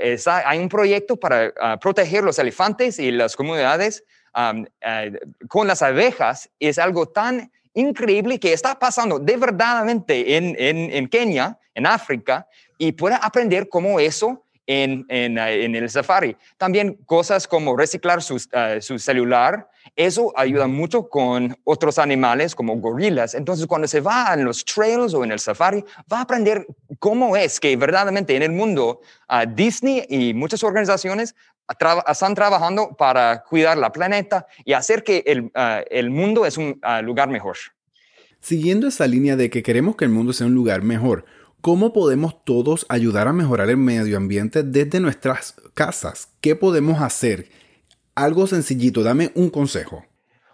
está, 0.00 0.48
hay 0.48 0.58
un 0.58 0.70
proyecto 0.70 1.18
para 1.18 1.48
uh, 1.48 1.78
proteger 1.78 2.24
los 2.24 2.38
elefantes 2.38 2.98
y 2.98 3.10
las 3.10 3.36
comunidades 3.36 4.04
um, 4.34 4.64
con 5.48 5.66
las 5.66 5.82
abejas. 5.82 6.48
Es 6.58 6.78
algo 6.78 7.08
tan 7.08 7.52
increíble 7.78 8.38
que 8.38 8.52
está 8.52 8.78
pasando 8.78 9.18
de 9.18 9.36
verdadmente 9.36 10.36
en, 10.36 10.56
en, 10.58 10.90
en 10.92 11.08
Kenia, 11.08 11.58
en 11.74 11.86
África, 11.86 12.46
y 12.76 12.92
puede 12.92 13.16
aprender 13.20 13.68
cómo 13.68 14.00
eso 14.00 14.44
en, 14.68 15.06
en, 15.08 15.74
el 15.74 15.88
safari. 15.88 16.36
También 16.58 16.94
cosas 17.06 17.48
como 17.48 17.76
reciclar 17.76 18.22
su, 18.22 18.38
su 18.80 18.98
celular, 18.98 19.68
eso 19.96 20.32
ayuda 20.36 20.66
mucho 20.66 21.08
con 21.08 21.56
otros 21.64 21.98
animales 21.98 22.54
como 22.54 22.76
gorilas. 22.76 23.34
Entonces, 23.34 23.66
cuando 23.66 23.88
se 23.88 24.00
va 24.00 24.34
en 24.34 24.44
los 24.44 24.64
trails 24.64 25.14
o 25.14 25.24
en 25.24 25.32
el 25.32 25.38
safari, 25.38 25.82
va 26.12 26.18
a 26.18 26.22
aprender 26.22 26.66
cómo 26.98 27.34
es 27.36 27.58
que 27.58 27.74
verdaderamente 27.76 28.36
en 28.36 28.42
el 28.42 28.52
mundo 28.52 29.00
Disney 29.54 30.04
y 30.08 30.34
muchas 30.34 30.62
organizaciones 30.62 31.34
están 32.06 32.34
trabajando 32.34 32.96
para 32.96 33.44
cuidar 33.44 33.76
la 33.78 33.92
planeta 33.92 34.46
y 34.64 34.72
hacer 34.72 35.04
que 35.04 35.22
el, 35.26 35.50
el 35.90 36.10
mundo 36.10 36.46
es 36.46 36.56
un 36.56 36.80
lugar 37.02 37.28
mejor. 37.28 37.56
Siguiendo 38.40 38.86
esa 38.86 39.06
línea 39.06 39.36
de 39.36 39.50
que 39.50 39.62
queremos 39.62 39.96
que 39.96 40.04
el 40.04 40.10
mundo 40.10 40.32
sea 40.32 40.46
un 40.46 40.54
lugar 40.54 40.82
mejor, 40.82 41.24
¿cómo 41.60 41.92
podemos 41.92 42.44
todos 42.44 42.86
ayudar 42.88 43.28
a 43.28 43.32
mejorar 43.32 43.68
el 43.68 43.76
medio 43.76 44.16
ambiente 44.16 44.62
desde 44.62 45.00
nuestras 45.00 45.56
casas? 45.74 46.28
¿Qué 46.40 46.54
podemos 46.54 47.02
hacer? 47.02 47.50
Algo 48.14 48.46
sencillito, 48.46 49.02
dame 49.02 49.32
un 49.34 49.50
consejo. 49.50 50.04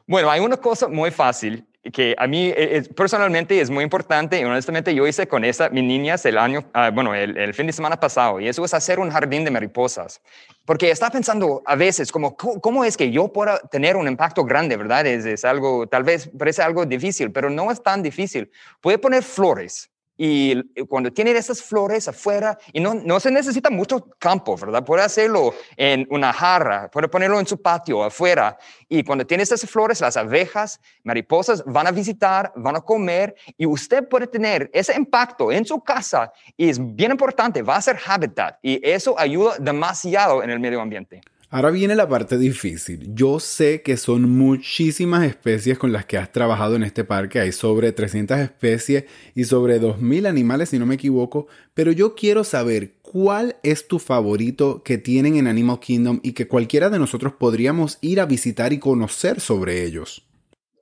Bueno, 0.06 0.30
hay 0.30 0.40
una 0.40 0.56
cosa 0.56 0.88
muy 0.88 1.10
fácil 1.10 1.66
que 1.92 2.14
a 2.18 2.26
mí 2.26 2.52
eh, 2.56 2.82
personalmente 2.96 3.60
es 3.60 3.70
muy 3.70 3.84
importante 3.84 4.40
y 4.40 4.44
honestamente 4.44 4.94
yo 4.94 5.06
hice 5.06 5.28
con 5.28 5.44
esa, 5.44 5.68
mis 5.68 5.84
niñas 5.84 6.24
el 6.24 6.38
año, 6.38 6.64
ah, 6.72 6.90
bueno, 6.90 7.14
el, 7.14 7.52
fin 7.52 7.66
de 7.66 7.72
semana 7.72 8.00
pasado 8.00 8.40
y 8.40 8.48
eso 8.48 8.64
es 8.64 8.72
hacer 8.72 8.98
un 8.98 9.10
jardín 9.10 9.44
de 9.44 9.50
mariposas. 9.50 10.20
Porque 10.64 10.90
está 10.90 11.10
pensando 11.10 11.62
a 11.66 11.76
veces 11.76 12.10
como, 12.10 12.36
¿cómo, 12.36 12.84
es 12.84 12.96
que 12.96 13.10
yo 13.10 13.32
pueda 13.32 13.58
tener 13.70 13.96
un 13.96 14.08
impacto 14.08 14.44
grande, 14.44 14.76
verdad? 14.78 15.06
Es, 15.06 15.26
es 15.26 15.44
algo, 15.44 15.86
tal 15.86 16.04
vez 16.04 16.30
parece 16.38 16.62
algo 16.62 16.86
difícil, 16.86 17.30
pero 17.30 17.50
no 17.50 17.70
es 17.70 17.82
tan 17.82 18.02
difícil. 18.02 18.50
Puede 18.80 18.96
poner 18.98 19.22
flores, 19.22 19.90
y 20.16 20.62
cuando 20.86 21.12
tienen 21.12 21.36
esas 21.36 21.62
flores 21.62 22.06
afuera, 22.08 22.58
y 22.72 22.80
no, 22.80 22.94
no 22.94 23.18
se 23.18 23.30
necesita 23.30 23.70
mucho 23.70 24.08
campo, 24.18 24.56
¿verdad? 24.56 24.84
Puede 24.84 25.02
hacerlo 25.02 25.54
en 25.76 26.06
una 26.10 26.32
jarra, 26.32 26.90
puede 26.90 27.08
ponerlo 27.08 27.40
en 27.40 27.46
su 27.46 27.60
patio 27.60 28.04
afuera. 28.04 28.56
Y 28.88 29.02
cuando 29.02 29.26
tiene 29.26 29.42
esas 29.42 29.62
flores, 29.62 30.00
las 30.00 30.16
abejas, 30.16 30.80
mariposas 31.02 31.64
van 31.66 31.86
a 31.86 31.90
visitar, 31.90 32.52
van 32.56 32.76
a 32.76 32.80
comer, 32.80 33.34
y 33.56 33.66
usted 33.66 34.08
puede 34.08 34.26
tener 34.26 34.70
ese 34.72 34.94
impacto 34.94 35.50
en 35.50 35.64
su 35.64 35.80
casa. 35.82 36.32
Y 36.56 36.68
es 36.68 36.78
bien 36.80 37.10
importante, 37.10 37.62
va 37.62 37.76
a 37.76 37.82
ser 37.82 37.98
hábitat, 38.06 38.58
y 38.62 38.80
eso 38.88 39.18
ayuda 39.18 39.56
demasiado 39.58 40.42
en 40.42 40.50
el 40.50 40.60
medio 40.60 40.80
ambiente. 40.80 41.20
Ahora 41.54 41.70
viene 41.70 41.94
la 41.94 42.08
parte 42.08 42.36
difícil. 42.36 43.14
Yo 43.14 43.38
sé 43.38 43.82
que 43.82 43.96
son 43.96 44.28
muchísimas 44.28 45.22
especies 45.22 45.78
con 45.78 45.92
las 45.92 46.04
que 46.04 46.18
has 46.18 46.32
trabajado 46.32 46.74
en 46.74 46.82
este 46.82 47.04
parque. 47.04 47.38
Hay 47.38 47.52
sobre 47.52 47.92
300 47.92 48.40
especies 48.40 49.04
y 49.36 49.44
sobre 49.44 49.80
2.000 49.80 50.26
animales, 50.26 50.70
si 50.70 50.80
no 50.80 50.86
me 50.86 50.96
equivoco. 50.96 51.46
Pero 51.72 51.92
yo 51.92 52.16
quiero 52.16 52.42
saber 52.42 52.94
cuál 53.02 53.54
es 53.62 53.86
tu 53.86 54.00
favorito 54.00 54.82
que 54.82 54.98
tienen 54.98 55.36
en 55.36 55.46
Animal 55.46 55.78
Kingdom 55.78 56.18
y 56.24 56.32
que 56.32 56.48
cualquiera 56.48 56.90
de 56.90 56.98
nosotros 56.98 57.34
podríamos 57.34 57.98
ir 58.00 58.18
a 58.18 58.26
visitar 58.26 58.72
y 58.72 58.80
conocer 58.80 59.38
sobre 59.38 59.84
ellos. 59.84 60.26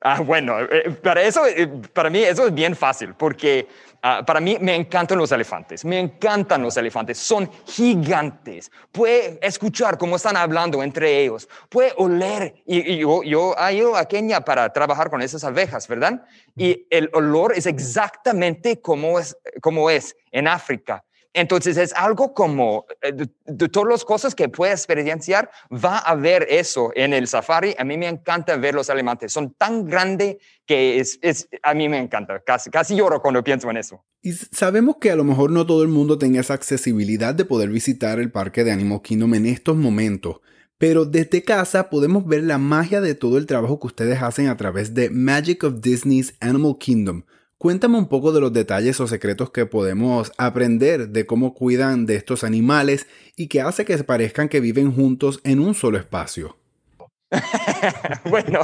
Ah, 0.04 0.20
bueno, 0.20 0.58
eh, 0.60 0.90
para 0.90 1.22
eso, 1.22 1.46
eh, 1.46 1.68
para 1.92 2.10
mí 2.10 2.18
eso 2.24 2.46
es 2.48 2.54
bien 2.54 2.74
fácil, 2.74 3.14
porque 3.14 3.68
ah, 4.02 4.24
para 4.26 4.40
mí 4.40 4.58
me 4.60 4.74
encantan 4.74 5.16
los 5.16 5.30
elefantes, 5.30 5.84
me 5.84 6.00
encantan 6.00 6.60
los 6.60 6.76
elefantes, 6.76 7.18
son 7.18 7.48
gigantes, 7.64 8.72
puede 8.90 9.38
escuchar 9.40 9.96
cómo 9.98 10.16
están 10.16 10.36
hablando 10.36 10.82
entre 10.82 11.22
ellos, 11.22 11.48
puede 11.68 11.92
oler, 11.96 12.52
y, 12.66 12.98
yo, 12.98 13.22
yo 13.22 13.54
he 13.56 13.74
ido 13.74 13.94
a 13.96 14.04
Kenia 14.06 14.40
para 14.40 14.72
trabajar 14.72 15.08
con 15.08 15.22
esas 15.22 15.44
abejas, 15.44 15.86
¿verdad? 15.86 16.24
Y 16.56 16.84
el 16.90 17.08
olor 17.12 17.56
es 17.56 17.66
exactamente 17.66 18.80
como 18.80 19.20
es, 19.20 19.36
como 19.60 19.88
es 19.88 20.16
en 20.32 20.48
África. 20.48 21.04
Entonces 21.34 21.78
es 21.78 21.94
algo 21.94 22.34
como 22.34 22.84
eh, 23.00 23.12
de, 23.12 23.68
todas 23.68 23.88
las 23.88 24.04
cosas 24.04 24.34
que 24.34 24.48
puedes 24.48 24.80
experienciar, 24.80 25.50
va 25.72 25.98
a 25.98 26.10
haber 26.10 26.46
eso 26.50 26.92
en 26.94 27.14
el 27.14 27.26
safari. 27.26 27.74
A 27.78 27.84
mí 27.84 27.96
me 27.96 28.08
encanta 28.08 28.56
ver 28.56 28.74
los 28.74 28.88
elefantes. 28.88 29.32
Son 29.32 29.54
tan 29.54 29.86
grandes 29.86 30.36
que 30.66 31.00
es, 31.00 31.18
es, 31.22 31.48
a 31.62 31.72
mí 31.74 31.88
me 31.88 31.98
encanta. 31.98 32.40
Casi, 32.40 32.70
casi 32.70 32.96
lloro 32.96 33.22
cuando 33.22 33.42
pienso 33.42 33.70
en 33.70 33.78
eso. 33.78 34.04
Y 34.20 34.32
sabemos 34.32 34.96
que 35.00 35.10
a 35.10 35.16
lo 35.16 35.24
mejor 35.24 35.50
no 35.50 35.64
todo 35.64 35.82
el 35.82 35.88
mundo 35.88 36.18
tenga 36.18 36.40
esa 36.40 36.54
accesibilidad 36.54 37.34
de 37.34 37.44
poder 37.44 37.70
visitar 37.70 38.20
el 38.20 38.30
parque 38.30 38.62
de 38.62 38.72
Animal 38.72 39.00
Kingdom 39.02 39.34
en 39.34 39.46
estos 39.46 39.76
momentos. 39.76 40.40
Pero 40.76 41.04
desde 41.04 41.44
casa 41.44 41.88
podemos 41.88 42.26
ver 42.26 42.42
la 42.42 42.58
magia 42.58 43.00
de 43.00 43.14
todo 43.14 43.38
el 43.38 43.46
trabajo 43.46 43.80
que 43.80 43.86
ustedes 43.86 44.20
hacen 44.20 44.48
a 44.48 44.56
través 44.56 44.94
de 44.94 45.10
Magic 45.10 45.64
of 45.64 45.80
Disney's 45.80 46.34
Animal 46.40 46.76
Kingdom 46.78 47.22
Cuéntame 47.62 47.96
un 47.96 48.08
poco 48.08 48.32
de 48.32 48.40
los 48.40 48.52
detalles 48.52 48.98
o 48.98 49.06
secretos 49.06 49.50
que 49.50 49.66
podemos 49.66 50.32
aprender 50.36 51.10
de 51.10 51.26
cómo 51.26 51.54
cuidan 51.54 52.06
de 52.06 52.16
estos 52.16 52.42
animales 52.42 53.06
y 53.36 53.46
qué 53.46 53.60
hace 53.60 53.84
que 53.84 53.96
parezcan 53.98 54.48
que 54.48 54.58
viven 54.58 54.90
juntos 54.90 55.40
en 55.44 55.60
un 55.60 55.74
solo 55.74 55.96
espacio. 55.96 56.56
bueno, 58.24 58.60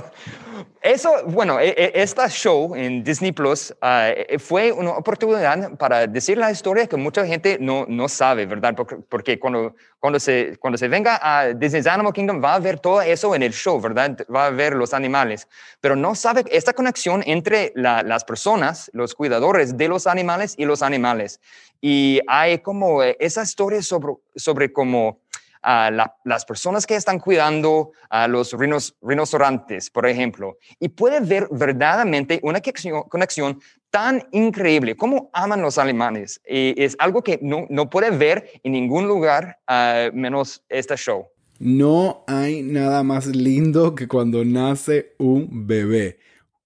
eso, 0.83 1.11
bueno, 1.27 1.59
e, 1.59 1.69
e, 1.69 1.93
esta 1.95 2.29
show 2.29 2.75
en 2.75 3.03
Disney 3.03 3.33
Plus 3.33 3.75
ah, 3.81 4.11
e, 4.11 4.39
fue 4.39 4.73
una 4.73 4.91
oportunidad 4.93 5.77
para 5.79 6.07
decir 6.07 6.37
la 6.37 6.51
historia 6.51 6.87
que 6.87 6.97
mucha 6.97 7.27
gente 7.27 7.59
no, 7.61 7.87
no 7.89 8.09
sabe, 8.09 8.47
¿verdad? 8.47 8.75
Porque, 9.09 9.39
cuando, 9.39 9.75
cuando, 9.99 10.21
se, 10.21 10.57
cuando 10.59 10.77
se 10.77 10.89
venga 10.89 11.19
a 11.23 11.55
Disney's 11.55 11.87
Animal 11.87 12.13
Kingdom 12.13 12.43
va 12.43 12.55
a 12.55 12.59
ver 12.59 12.79
todo 12.79 13.01
eso 13.01 13.35
en 13.35 13.43
el 13.43 13.53
show, 13.53 13.81
¿verdad? 13.81 14.19
Va 14.35 14.47
a 14.47 14.51
ver 14.51 14.75
los 14.75 14.93
animales, 14.93 15.49
pero 15.81 15.97
no 15.97 16.15
sabe 16.15 16.45
esta 16.51 16.73
conexión 16.73 17.23
entre 17.27 17.73
las 17.75 18.25
personas, 18.25 18.91
los 18.93 19.15
cuidadores 19.15 19.77
de 19.77 19.89
los 19.89 20.07
animales 20.07 20.55
y 20.59 20.65
los 20.65 20.83
animales. 20.83 21.41
Y 21.81 22.21
hay 22.27 22.59
como 22.59 23.03
esa 23.03 23.43
historia 23.43 23.83
sobre, 23.83 24.15
sobre 24.35 24.73
cómo 24.73 25.21
a 25.63 25.91
las 26.25 26.45
personas 26.45 26.87
que 26.87 26.95
están 26.95 27.19
cuidando 27.19 27.93
a 28.11 28.29
los 28.29 28.53
rinocerontes, 28.53 29.91
por 29.91 30.07
ejemplo, 30.07 30.57
y 30.79 30.89
puede 30.89 31.21
ver 31.21 31.49
verdaderamente 31.51 32.41
una 32.43 32.61
conexión, 33.09 33.61
tan 33.91 34.23
increíble, 34.33 34.97
como 34.97 35.31
aman 35.33 35.63
los 35.63 35.79
alemanes. 35.79 36.41
Y 36.47 36.75
es 36.83 36.95
algo 36.99 37.23
que 37.23 37.39
no, 37.41 37.67
no 37.71 37.89
puede 37.89 38.11
ver 38.11 38.61
en 38.63 38.73
ningún 38.73 39.09
lugar 39.09 39.59
uh, 39.69 40.15
menos 40.15 40.63
este 40.69 40.97
show. 40.97 41.27
No 41.59 42.25
hay 42.29 42.63
nada 42.63 43.03
más 43.03 43.27
lindo 43.27 43.95
que 43.95 44.07
cuando 44.07 44.45
nace 44.45 45.15
un 45.19 45.67
bebé. 45.67 46.19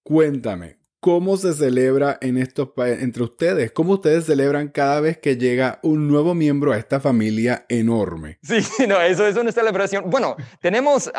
Cuéntame, 0.02 0.76
¿Cómo 1.04 1.36
se 1.36 1.52
celebra 1.52 2.16
en 2.20 2.38
estos 2.38 2.68
entre 2.76 3.24
ustedes? 3.24 3.72
¿Cómo 3.72 3.94
ustedes 3.94 4.24
celebran 4.24 4.68
cada 4.68 5.00
vez 5.00 5.18
que 5.18 5.36
llega 5.36 5.80
un 5.82 6.06
nuevo 6.06 6.32
miembro 6.32 6.70
a 6.70 6.78
esta 6.78 7.00
familia 7.00 7.66
enorme? 7.68 8.38
Sí, 8.40 8.60
no, 8.86 9.00
eso 9.00 9.26
es 9.26 9.36
una 9.36 9.50
celebración. 9.50 10.08
Bueno, 10.08 10.36
tenemos 10.60 11.10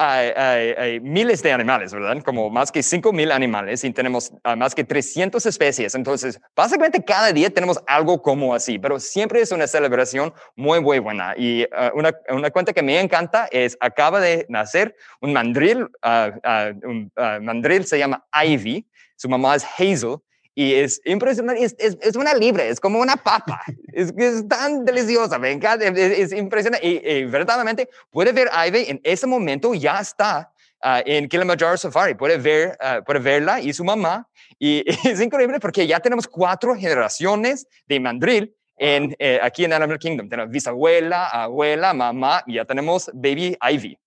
miles 1.02 1.44
de 1.44 1.52
animales, 1.52 1.92
¿verdad? 1.92 2.24
Como 2.24 2.50
más 2.50 2.72
que 2.72 2.82
5 2.82 3.12
mil 3.12 3.30
animales 3.30 3.84
y 3.84 3.92
tenemos 3.92 4.32
más 4.56 4.74
que 4.74 4.86
300 4.86 5.46
especies. 5.46 5.96
Entonces, 5.96 6.40
básicamente 6.56 7.04
cada 7.04 7.34
día 7.34 7.50
tenemos 7.50 7.78
algo 7.86 8.22
como 8.22 8.56
así, 8.56 8.80
pero 8.80 9.02
siempre 9.02 9.42
es 9.42 9.52
una 9.52 9.68
celebración 9.68 10.34
muy, 10.56 10.80
muy 10.80 11.00
buena. 11.00 11.36
Y 11.38 11.66
ah, 11.74 11.92
una, 11.94 12.14
una, 12.30 12.52
cuenta 12.52 12.72
que 12.72 12.84
me 12.84 13.02
encanta 13.02 13.50
es, 13.52 13.78
acaba 13.82 14.22
de 14.22 14.46
nacer 14.48 14.96
un 15.20 15.34
mandril, 15.34 15.90
ah, 16.04 16.32
ah, 16.46 16.72
un 16.86 17.12
mandril 17.42 17.86
se 17.86 18.00
llama 18.00 18.26
Ivy 18.46 18.88
su 19.24 19.30
mamá 19.30 19.56
es 19.56 19.64
Hazel 19.64 20.18
y 20.54 20.74
es 20.74 21.02
impresionante, 21.06 21.64
es, 21.64 21.76
es, 21.80 22.16
una 22.18 22.34
libre, 22.34 22.68
es 22.68 22.80
como 22.80 23.00
una 23.00 23.16
papa, 23.16 23.62
es, 23.94 24.14
es 24.18 24.46
tan 24.50 24.84
deliciosa, 24.84 25.40
me 25.40 25.50
encanta, 25.52 25.86
es, 25.88 26.34
impresionante 26.34 26.86
y, 26.86 27.24
verdaderamente 27.24 27.90
puede 28.12 28.34
ver 28.34 28.50
a 28.52 28.68
Ivy 28.68 28.86
en 28.90 29.00
ese 29.02 29.26
momento 29.26 29.74
ya 29.74 30.02
está 30.02 30.52
uh, 30.84 31.02
en 31.06 31.30
Kilimanjaro 31.30 31.78
Safari, 31.78 32.16
puede, 32.16 32.38
ver, 32.38 32.78
uh, 32.82 33.02
puede 33.06 33.20
verla 33.20 33.62
y 33.62 33.72
su 33.72 33.86
mamá 33.86 34.28
y 34.60 34.84
es 35.10 35.22
increíble 35.22 35.62
porque 35.62 35.88
ya 35.88 36.02
tenemos 36.02 36.28
cuatro 36.28 36.76
generaciones 36.76 37.66
de 37.88 38.00
mandril 38.02 38.54
en, 38.76 39.16
eh, 39.20 39.40
aquí 39.42 39.64
en 39.64 39.72
Animal 39.72 40.00
Kingdom. 40.00 40.28
Tenemos 40.28 40.52
bisabuela, 40.52 41.28
abuela, 41.28 41.94
mamá 41.94 42.44
y 42.46 42.56
ya 42.56 42.66
tenemos 42.66 43.10
baby 43.14 43.58
Ivy. 43.72 43.98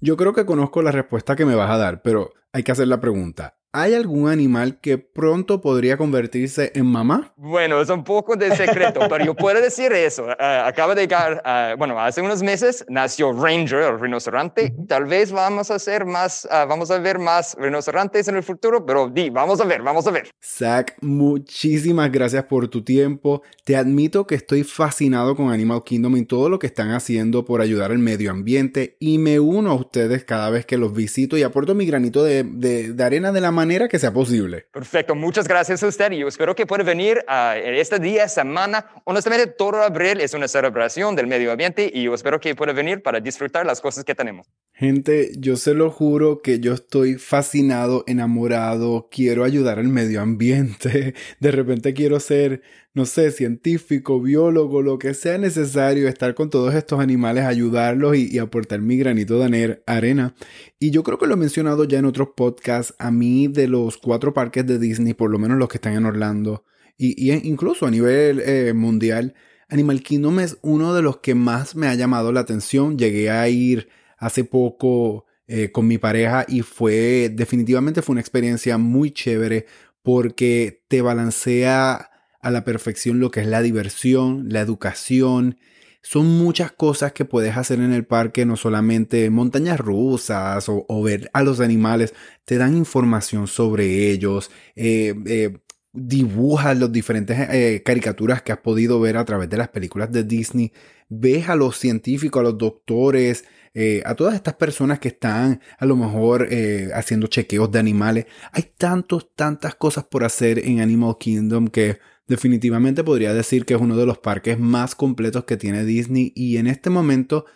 Yo 0.00 0.16
creo 0.16 0.34
que 0.34 0.44
conozco 0.44 0.82
la 0.82 0.92
respuesta 0.92 1.34
que 1.34 1.46
me 1.46 1.54
vas 1.54 1.70
a 1.70 1.78
dar, 1.78 2.02
pero 2.02 2.32
hay 2.52 2.62
que 2.62 2.72
hacer 2.72 2.88
la 2.88 3.00
pregunta. 3.00 3.57
¿Hay 3.80 3.94
algún 3.94 4.28
animal 4.28 4.80
que 4.80 4.98
pronto 4.98 5.60
podría 5.60 5.96
convertirse 5.96 6.72
en 6.74 6.86
mamá? 6.86 7.32
Bueno, 7.36 7.80
es 7.80 7.88
un 7.88 8.02
poco 8.02 8.34
de 8.34 8.50
secreto, 8.56 9.02
pero 9.08 9.24
yo 9.24 9.36
puedo 9.36 9.60
decir 9.60 9.92
eso. 9.92 10.24
Uh, 10.24 10.64
acaba 10.64 10.96
de 10.96 11.02
llegar, 11.02 11.40
uh, 11.46 11.78
bueno, 11.78 11.96
hace 12.00 12.20
unos 12.20 12.42
meses 12.42 12.84
nació 12.88 13.32
Ranger, 13.32 13.82
el 13.82 14.00
rinoceronte. 14.00 14.74
Tal 14.88 15.04
vez 15.04 15.30
vamos 15.30 15.70
a 15.70 15.76
hacer 15.76 16.06
más, 16.06 16.44
uh, 16.50 16.66
vamos 16.68 16.90
a 16.90 16.98
ver 16.98 17.20
más 17.20 17.56
rinocerontes 17.56 18.26
en 18.26 18.34
el 18.34 18.42
futuro, 18.42 18.84
pero 18.84 19.08
di, 19.08 19.30
vamos 19.30 19.60
a 19.60 19.64
ver, 19.64 19.80
vamos 19.80 20.08
a 20.08 20.10
ver. 20.10 20.28
Zach, 20.44 20.94
muchísimas 21.00 22.10
gracias 22.10 22.46
por 22.46 22.66
tu 22.66 22.82
tiempo. 22.82 23.42
Te 23.64 23.76
admito 23.76 24.26
que 24.26 24.34
estoy 24.34 24.64
fascinado 24.64 25.36
con 25.36 25.52
Animal 25.52 25.84
Kingdom 25.84 26.16
y 26.16 26.24
todo 26.24 26.48
lo 26.48 26.58
que 26.58 26.66
están 26.66 26.90
haciendo 26.90 27.44
por 27.44 27.60
ayudar 27.60 27.92
al 27.92 28.00
medio 28.00 28.32
ambiente 28.32 28.96
y 28.98 29.18
me 29.18 29.38
uno 29.38 29.70
a 29.70 29.74
ustedes 29.74 30.24
cada 30.24 30.50
vez 30.50 30.66
que 30.66 30.78
los 30.78 30.92
visito 30.92 31.36
y 31.36 31.44
aporto 31.44 31.76
mi 31.76 31.86
granito 31.86 32.24
de, 32.24 32.42
de, 32.42 32.92
de 32.92 33.04
arena 33.04 33.30
de 33.30 33.40
la 33.40 33.52
mano 33.52 33.67
manera 33.68 33.86
que 33.86 33.98
sea 33.98 34.10
posible. 34.10 34.64
Perfecto, 34.72 35.14
muchas 35.14 35.46
gracias 35.46 35.82
a 35.82 35.88
usted 35.88 36.10
y 36.12 36.18
yo 36.20 36.28
espero 36.28 36.54
que 36.54 36.64
pueda 36.64 36.82
venir 36.84 37.22
a 37.28 37.58
este 37.58 37.98
día, 37.98 38.26
semana. 38.26 38.86
Honestamente, 39.04 39.46
todo 39.46 39.82
abril 39.82 40.22
es 40.22 40.32
una 40.32 40.48
celebración 40.48 41.14
del 41.14 41.26
medio 41.26 41.52
ambiente 41.52 41.90
y 41.92 42.04
yo 42.04 42.14
espero 42.14 42.40
que 42.40 42.54
pueda 42.54 42.72
venir 42.72 43.02
para 43.02 43.20
disfrutar 43.20 43.66
las 43.66 43.82
cosas 43.82 44.04
que 44.04 44.14
tenemos. 44.14 44.46
Gente, 44.72 45.32
yo 45.36 45.56
se 45.56 45.74
lo 45.74 45.90
juro 45.90 46.40
que 46.40 46.60
yo 46.60 46.72
estoy 46.72 47.16
fascinado, 47.16 48.04
enamorado, 48.06 49.10
quiero 49.10 49.44
ayudar 49.44 49.78
al 49.78 49.88
medio 49.88 50.22
ambiente. 50.22 51.14
De 51.40 51.50
repente 51.50 51.92
quiero 51.92 52.20
ser, 52.20 52.62
no 52.94 53.06
sé, 53.06 53.30
científico, 53.30 54.20
biólogo, 54.20 54.82
lo 54.82 54.98
que 54.98 55.14
sea 55.14 55.38
necesario, 55.38 56.08
estar 56.08 56.34
con 56.34 56.50
todos 56.50 56.74
estos 56.74 57.00
animales, 57.00 57.44
ayudarlos 57.44 58.16
y, 58.16 58.38
aportar 58.38 58.80
mi 58.80 58.96
granito 58.96 59.38
de 59.38 59.80
arena. 59.86 60.34
Y 60.80 60.90
yo 60.90 61.02
creo 61.02 61.18
que 61.18 61.26
lo 61.26 61.34
he 61.34 61.36
mencionado 61.36 61.84
ya 61.84 61.98
en 61.98 62.06
otros 62.06 62.30
podcasts. 62.36 62.94
A 62.98 63.10
mí, 63.10 63.48
de 63.48 63.68
los 63.68 63.98
cuatro 63.98 64.34
parques 64.34 64.66
de 64.66 64.78
Disney, 64.78 65.14
por 65.14 65.30
lo 65.30 65.38
menos 65.38 65.58
los 65.58 65.68
que 65.68 65.76
están 65.76 65.94
en 65.94 66.06
Orlando, 66.06 66.64
y, 66.96 67.32
incluso 67.32 67.86
a 67.86 67.90
nivel 67.90 68.40
eh, 68.40 68.72
mundial, 68.74 69.34
Animal 69.68 70.02
Kingdom 70.02 70.40
es 70.40 70.58
uno 70.62 70.94
de 70.94 71.02
los 71.02 71.18
que 71.18 71.34
más 71.34 71.76
me 71.76 71.86
ha 71.86 71.94
llamado 71.94 72.32
la 72.32 72.40
atención. 72.40 72.98
Llegué 72.98 73.30
a 73.30 73.48
ir 73.48 73.88
hace 74.16 74.44
poco 74.44 75.26
eh, 75.46 75.70
con 75.70 75.86
mi 75.86 75.98
pareja 75.98 76.44
y 76.48 76.62
fue 76.62 77.30
definitivamente 77.32 78.02
fue 78.02 78.14
una 78.14 78.20
experiencia 78.20 78.78
muy 78.78 79.12
chévere 79.12 79.66
porque 80.02 80.84
te 80.88 81.02
balancea 81.02 82.10
a 82.40 82.50
la 82.50 82.64
perfección 82.64 83.20
lo 83.20 83.30
que 83.30 83.40
es 83.40 83.46
la 83.46 83.62
diversión, 83.62 84.46
la 84.48 84.60
educación. 84.60 85.58
Son 86.02 86.26
muchas 86.26 86.72
cosas 86.72 87.12
que 87.12 87.24
puedes 87.24 87.56
hacer 87.56 87.80
en 87.80 87.92
el 87.92 88.06
parque, 88.06 88.46
no 88.46 88.56
solamente 88.56 89.28
montañas 89.30 89.78
rusas 89.78 90.66
o, 90.68 91.02
ver 91.02 91.30
a 91.32 91.42
los 91.42 91.60
animales, 91.60 92.14
te 92.44 92.56
dan 92.56 92.76
información 92.76 93.46
sobre 93.48 94.10
ellos, 94.10 94.50
eh, 94.76 95.14
eh, 95.26 95.58
dibujas 95.92 96.78
las 96.78 96.92
diferentes 96.92 97.38
eh, 97.50 97.82
caricaturas 97.84 98.42
que 98.42 98.52
has 98.52 98.58
podido 98.58 99.00
ver 99.00 99.16
a 99.16 99.24
través 99.24 99.50
de 99.50 99.56
las 99.56 99.68
películas 99.68 100.12
de 100.12 100.22
Disney, 100.24 100.72
ves 101.08 101.48
a 101.48 101.56
los 101.56 101.76
científicos, 101.78 102.40
a 102.40 102.44
los 102.44 102.58
doctores, 102.58 103.44
eh, 103.80 104.02
a 104.04 104.16
todas 104.16 104.34
estas 104.34 104.54
personas 104.54 104.98
que 104.98 105.06
están 105.06 105.60
a 105.78 105.86
lo 105.86 105.94
mejor 105.94 106.48
eh, 106.50 106.88
haciendo 106.94 107.28
chequeos 107.28 107.70
de 107.70 107.78
animales. 107.78 108.26
Hay 108.50 108.72
tantos, 108.76 109.32
tantas 109.36 109.76
cosas 109.76 110.02
por 110.02 110.24
hacer 110.24 110.58
en 110.58 110.80
Animal 110.80 111.14
Kingdom 111.20 111.68
que 111.68 112.00
definitivamente 112.26 113.04
podría 113.04 113.32
decir 113.32 113.64
que 113.64 113.74
es 113.74 113.80
uno 113.80 113.96
de 113.96 114.04
los 114.04 114.18
parques 114.18 114.58
más 114.58 114.96
completos 114.96 115.44
que 115.44 115.56
tiene 115.56 115.84
Disney 115.84 116.32
y 116.34 116.56
en 116.56 116.66
este 116.66 116.90
momento 116.90 117.46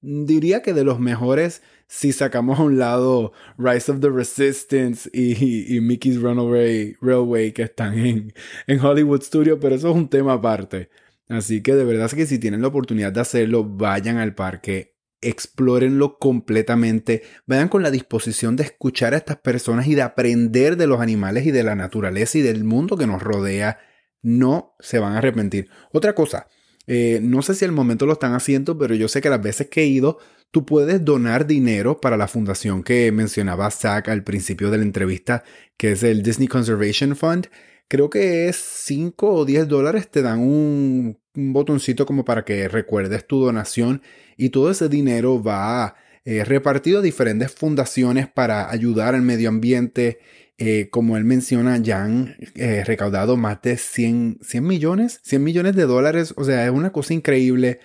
diría 0.00 0.62
que 0.62 0.72
de 0.72 0.82
los 0.82 0.98
mejores 0.98 1.60
si 1.88 2.10
sacamos 2.12 2.58
a 2.58 2.62
un 2.62 2.78
lado 2.78 3.34
Rise 3.58 3.92
of 3.92 4.00
the 4.00 4.08
Resistance 4.08 5.10
y, 5.12 5.78
Mickey's 5.82 6.22
Runaway 6.22 6.96
Railway 7.02 7.52
que 7.52 7.64
están 7.64 7.98
en, 7.98 8.32
en 8.66 8.80
Hollywood 8.80 9.20
Studio, 9.20 9.60
pero 9.60 9.74
eso 9.74 9.90
es 9.90 9.94
un 9.94 10.08
tema 10.08 10.32
aparte. 10.32 10.88
Así 11.28 11.62
que 11.62 11.74
de 11.74 11.84
verdad 11.84 12.06
es 12.06 12.14
que 12.14 12.24
si 12.24 12.38
tienen 12.38 12.62
la 12.62 12.68
oportunidad 12.68 13.12
de 13.12 13.20
hacerlo, 13.20 13.62
vayan 13.62 14.16
al 14.16 14.34
parque, 14.34 14.95
explórenlo 15.28 16.18
completamente, 16.18 17.22
vayan 17.46 17.68
con 17.68 17.82
la 17.82 17.90
disposición 17.90 18.56
de 18.56 18.64
escuchar 18.64 19.14
a 19.14 19.16
estas 19.18 19.36
personas 19.36 19.86
y 19.86 19.94
de 19.94 20.02
aprender 20.02 20.76
de 20.76 20.86
los 20.86 21.00
animales 21.00 21.46
y 21.46 21.50
de 21.50 21.62
la 21.62 21.74
naturaleza 21.74 22.38
y 22.38 22.42
del 22.42 22.64
mundo 22.64 22.96
que 22.96 23.06
nos 23.06 23.22
rodea. 23.22 23.78
No 24.22 24.74
se 24.80 24.98
van 24.98 25.14
a 25.14 25.18
arrepentir. 25.18 25.68
Otra 25.92 26.14
cosa, 26.14 26.48
eh, 26.86 27.18
no 27.22 27.42
sé 27.42 27.54
si 27.54 27.64
al 27.64 27.72
momento 27.72 28.06
lo 28.06 28.12
están 28.12 28.34
haciendo, 28.34 28.78
pero 28.78 28.94
yo 28.94 29.08
sé 29.08 29.20
que 29.20 29.30
las 29.30 29.42
veces 29.42 29.68
que 29.68 29.82
he 29.82 29.86
ido, 29.86 30.18
tú 30.50 30.64
puedes 30.64 31.04
donar 31.04 31.46
dinero 31.46 32.00
para 32.00 32.16
la 32.16 32.28
fundación 32.28 32.82
que 32.82 33.10
mencionaba 33.12 33.70
Zach 33.70 34.08
al 34.08 34.22
principio 34.22 34.70
de 34.70 34.78
la 34.78 34.84
entrevista, 34.84 35.42
que 35.76 35.92
es 35.92 36.02
el 36.02 36.22
Disney 36.22 36.48
Conservation 36.48 37.16
Fund. 37.16 37.48
Creo 37.88 38.10
que 38.10 38.48
es 38.48 38.56
5 38.56 39.32
o 39.32 39.44
10 39.44 39.68
dólares, 39.68 40.10
te 40.10 40.22
dan 40.22 40.40
un, 40.40 41.18
botoncito 41.34 42.06
como 42.06 42.24
para 42.24 42.44
que 42.44 42.66
recuerdes 42.68 43.26
tu 43.26 43.40
donación 43.40 44.02
y 44.36 44.48
todo 44.48 44.70
ese 44.70 44.88
dinero 44.88 45.42
va 45.42 45.94
eh, 46.24 46.44
repartido 46.44 47.00
a 47.00 47.02
diferentes 47.02 47.52
fundaciones 47.54 48.26
para 48.28 48.70
ayudar 48.70 49.14
al 49.14 49.22
medio 49.22 49.50
ambiente 49.50 50.18
eh, 50.58 50.88
como 50.90 51.18
él 51.18 51.24
menciona, 51.24 51.76
ya 51.76 52.02
han 52.02 52.36
eh, 52.54 52.82
recaudado 52.84 53.36
más 53.36 53.60
de 53.60 53.76
100, 53.76 54.38
100 54.40 54.64
millones, 54.64 55.20
100 55.22 55.44
millones 55.44 55.76
de 55.76 55.84
dólares, 55.84 56.32
o 56.36 56.44
sea, 56.44 56.64
es 56.64 56.70
una 56.70 56.92
cosa 56.92 57.12
increíble. 57.12 57.80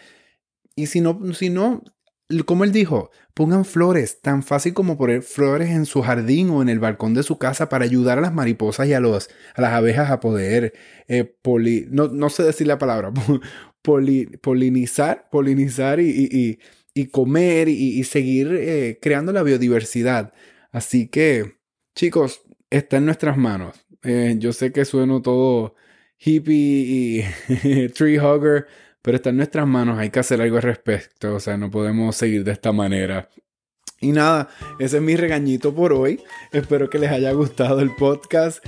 Y 0.76 0.88
si 0.88 1.02
no, 1.02 1.34
si 1.34 1.50
no, 1.50 1.84
como 2.46 2.64
él 2.64 2.72
dijo, 2.72 3.12
pongan 3.34 3.66
flores, 3.66 4.22
tan 4.22 4.44
fácil 4.44 4.74
como 4.74 4.98
poner 4.98 5.22
flores 5.22 5.70
en 5.70 5.86
su 5.86 6.02
jardín 6.02 6.50
o 6.50 6.62
en 6.62 6.70
el 6.70 6.80
balcón 6.80 7.14
de 7.14 7.24
su 7.24 7.38
casa 7.38 7.70
para 7.70 7.86
ayudar 7.86 8.18
a 8.18 8.22
las 8.22 8.34
mariposas 8.34 8.88
y 8.88 8.94
a, 8.94 9.00
los, 9.00 9.30
a 9.56 9.62
las 9.62 9.74
abejas 9.74 10.12
a 10.12 10.20
poder 10.20 10.74
eh, 11.08 11.24
poli, 11.24 11.88
no, 11.90 12.08
no, 12.08 12.30
sé 12.30 12.44
decir 12.44 12.68
la 12.68 12.78
palabra, 12.78 13.12
polinizar, 13.82 15.30
polinizar 15.32 16.00
y, 16.00 16.60
y, 16.94 17.06
comer 17.08 17.70
y, 17.70 18.04
seguir 18.04 18.98
creando 19.02 19.32
la 19.32 19.44
biodiversidad. 19.44 20.34
Así 20.72 21.08
que, 21.08 21.56
chicos, 21.96 22.42
está 22.72 22.98
en 22.98 23.06
nuestras 23.06 23.38
manos. 23.38 23.86
Eh, 24.04 24.36
yo 24.40 24.54
sé 24.54 24.72
que 24.72 24.86
sueno 24.86 25.22
todo 25.22 25.76
hippie 26.18 26.56
y 26.56 27.88
tree 27.94 28.20
hugger, 28.20 28.68
pero 29.02 29.18
está 29.18 29.30
en 29.30 29.38
nuestras 29.38 29.68
manos. 29.68 29.98
Hay 30.00 30.10
que 30.10 30.20
hacer 30.20 30.42
algo 30.42 30.58
al 30.58 30.64
respecto. 30.64 31.36
O 31.36 31.40
sea, 31.40 31.58
no 31.58 31.72
podemos 31.72 32.16
seguir 32.16 32.44
de 32.44 32.52
esta 32.52 32.72
manera. 32.72 33.30
Y 34.00 34.12
nada, 34.12 34.50
ese 34.80 34.98
es 34.98 35.04
mi 35.04 35.16
regañito 35.16 35.74
por 35.74 35.94
hoy. 35.94 36.22
Espero 36.52 36.90
que 36.90 37.00
les 37.00 37.12
haya 37.12 37.32
gustado 37.34 37.82
el 37.82 37.94
podcast. 37.96 38.66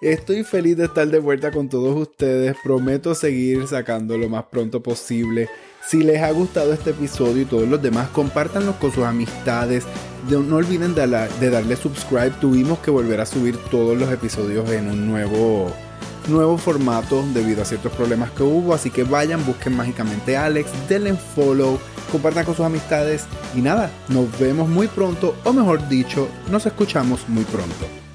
Estoy 0.00 0.44
feliz 0.44 0.76
de 0.76 0.84
estar 0.84 1.08
de 1.08 1.18
vuelta 1.18 1.50
con 1.50 1.68
todos 1.68 1.96
ustedes. 1.96 2.54
Prometo 2.62 3.14
seguir 3.14 3.66
sacando 3.66 4.16
lo 4.18 4.28
más 4.28 4.44
pronto 4.44 4.82
posible. 4.82 5.48
Si 5.86 6.02
les 6.02 6.20
ha 6.20 6.30
gustado 6.32 6.72
este 6.72 6.90
episodio 6.90 7.42
y 7.42 7.44
todos 7.46 7.68
los 7.68 7.80
demás, 7.80 8.08
compártanlo 8.10 8.78
con 8.78 8.92
sus 8.92 9.04
amistades. 9.04 9.84
No 10.28 10.56
olviden 10.56 10.94
de, 10.94 11.50
darle 11.50 11.76
subscribe. 11.76 12.32
Tuvimos 12.40 12.80
que 12.80 12.90
volver 12.90 13.20
a 13.20 13.26
subir 13.26 13.56
todos 13.70 13.96
los 13.96 14.10
episodios 14.12 14.68
en 14.70 14.88
un 14.88 15.06
nuevo, 15.08 15.72
nuevo 16.28 16.58
formato 16.58 17.24
debido 17.32 17.62
a 17.62 17.64
ciertos 17.64 17.92
problemas 17.92 18.30
que 18.30 18.42
hubo. 18.42 18.74
Así 18.74 18.90
que 18.90 19.04
vayan, 19.04 19.44
busquen 19.44 19.76
mágicamente 19.76 20.36
a 20.36 20.46
Alex, 20.46 20.70
denle 20.88 21.14
follow, 21.14 21.78
compartan 22.10 22.44
con 22.44 22.54
sus 22.54 22.64
amistades. 22.64 23.26
Y 23.54 23.60
nada, 23.60 23.90
nos 24.08 24.38
vemos 24.38 24.68
muy 24.68 24.88
pronto, 24.88 25.34
o 25.44 25.52
mejor 25.52 25.88
dicho, 25.88 26.28
nos 26.50 26.66
escuchamos 26.66 27.28
muy 27.28 27.44
pronto. 27.44 28.05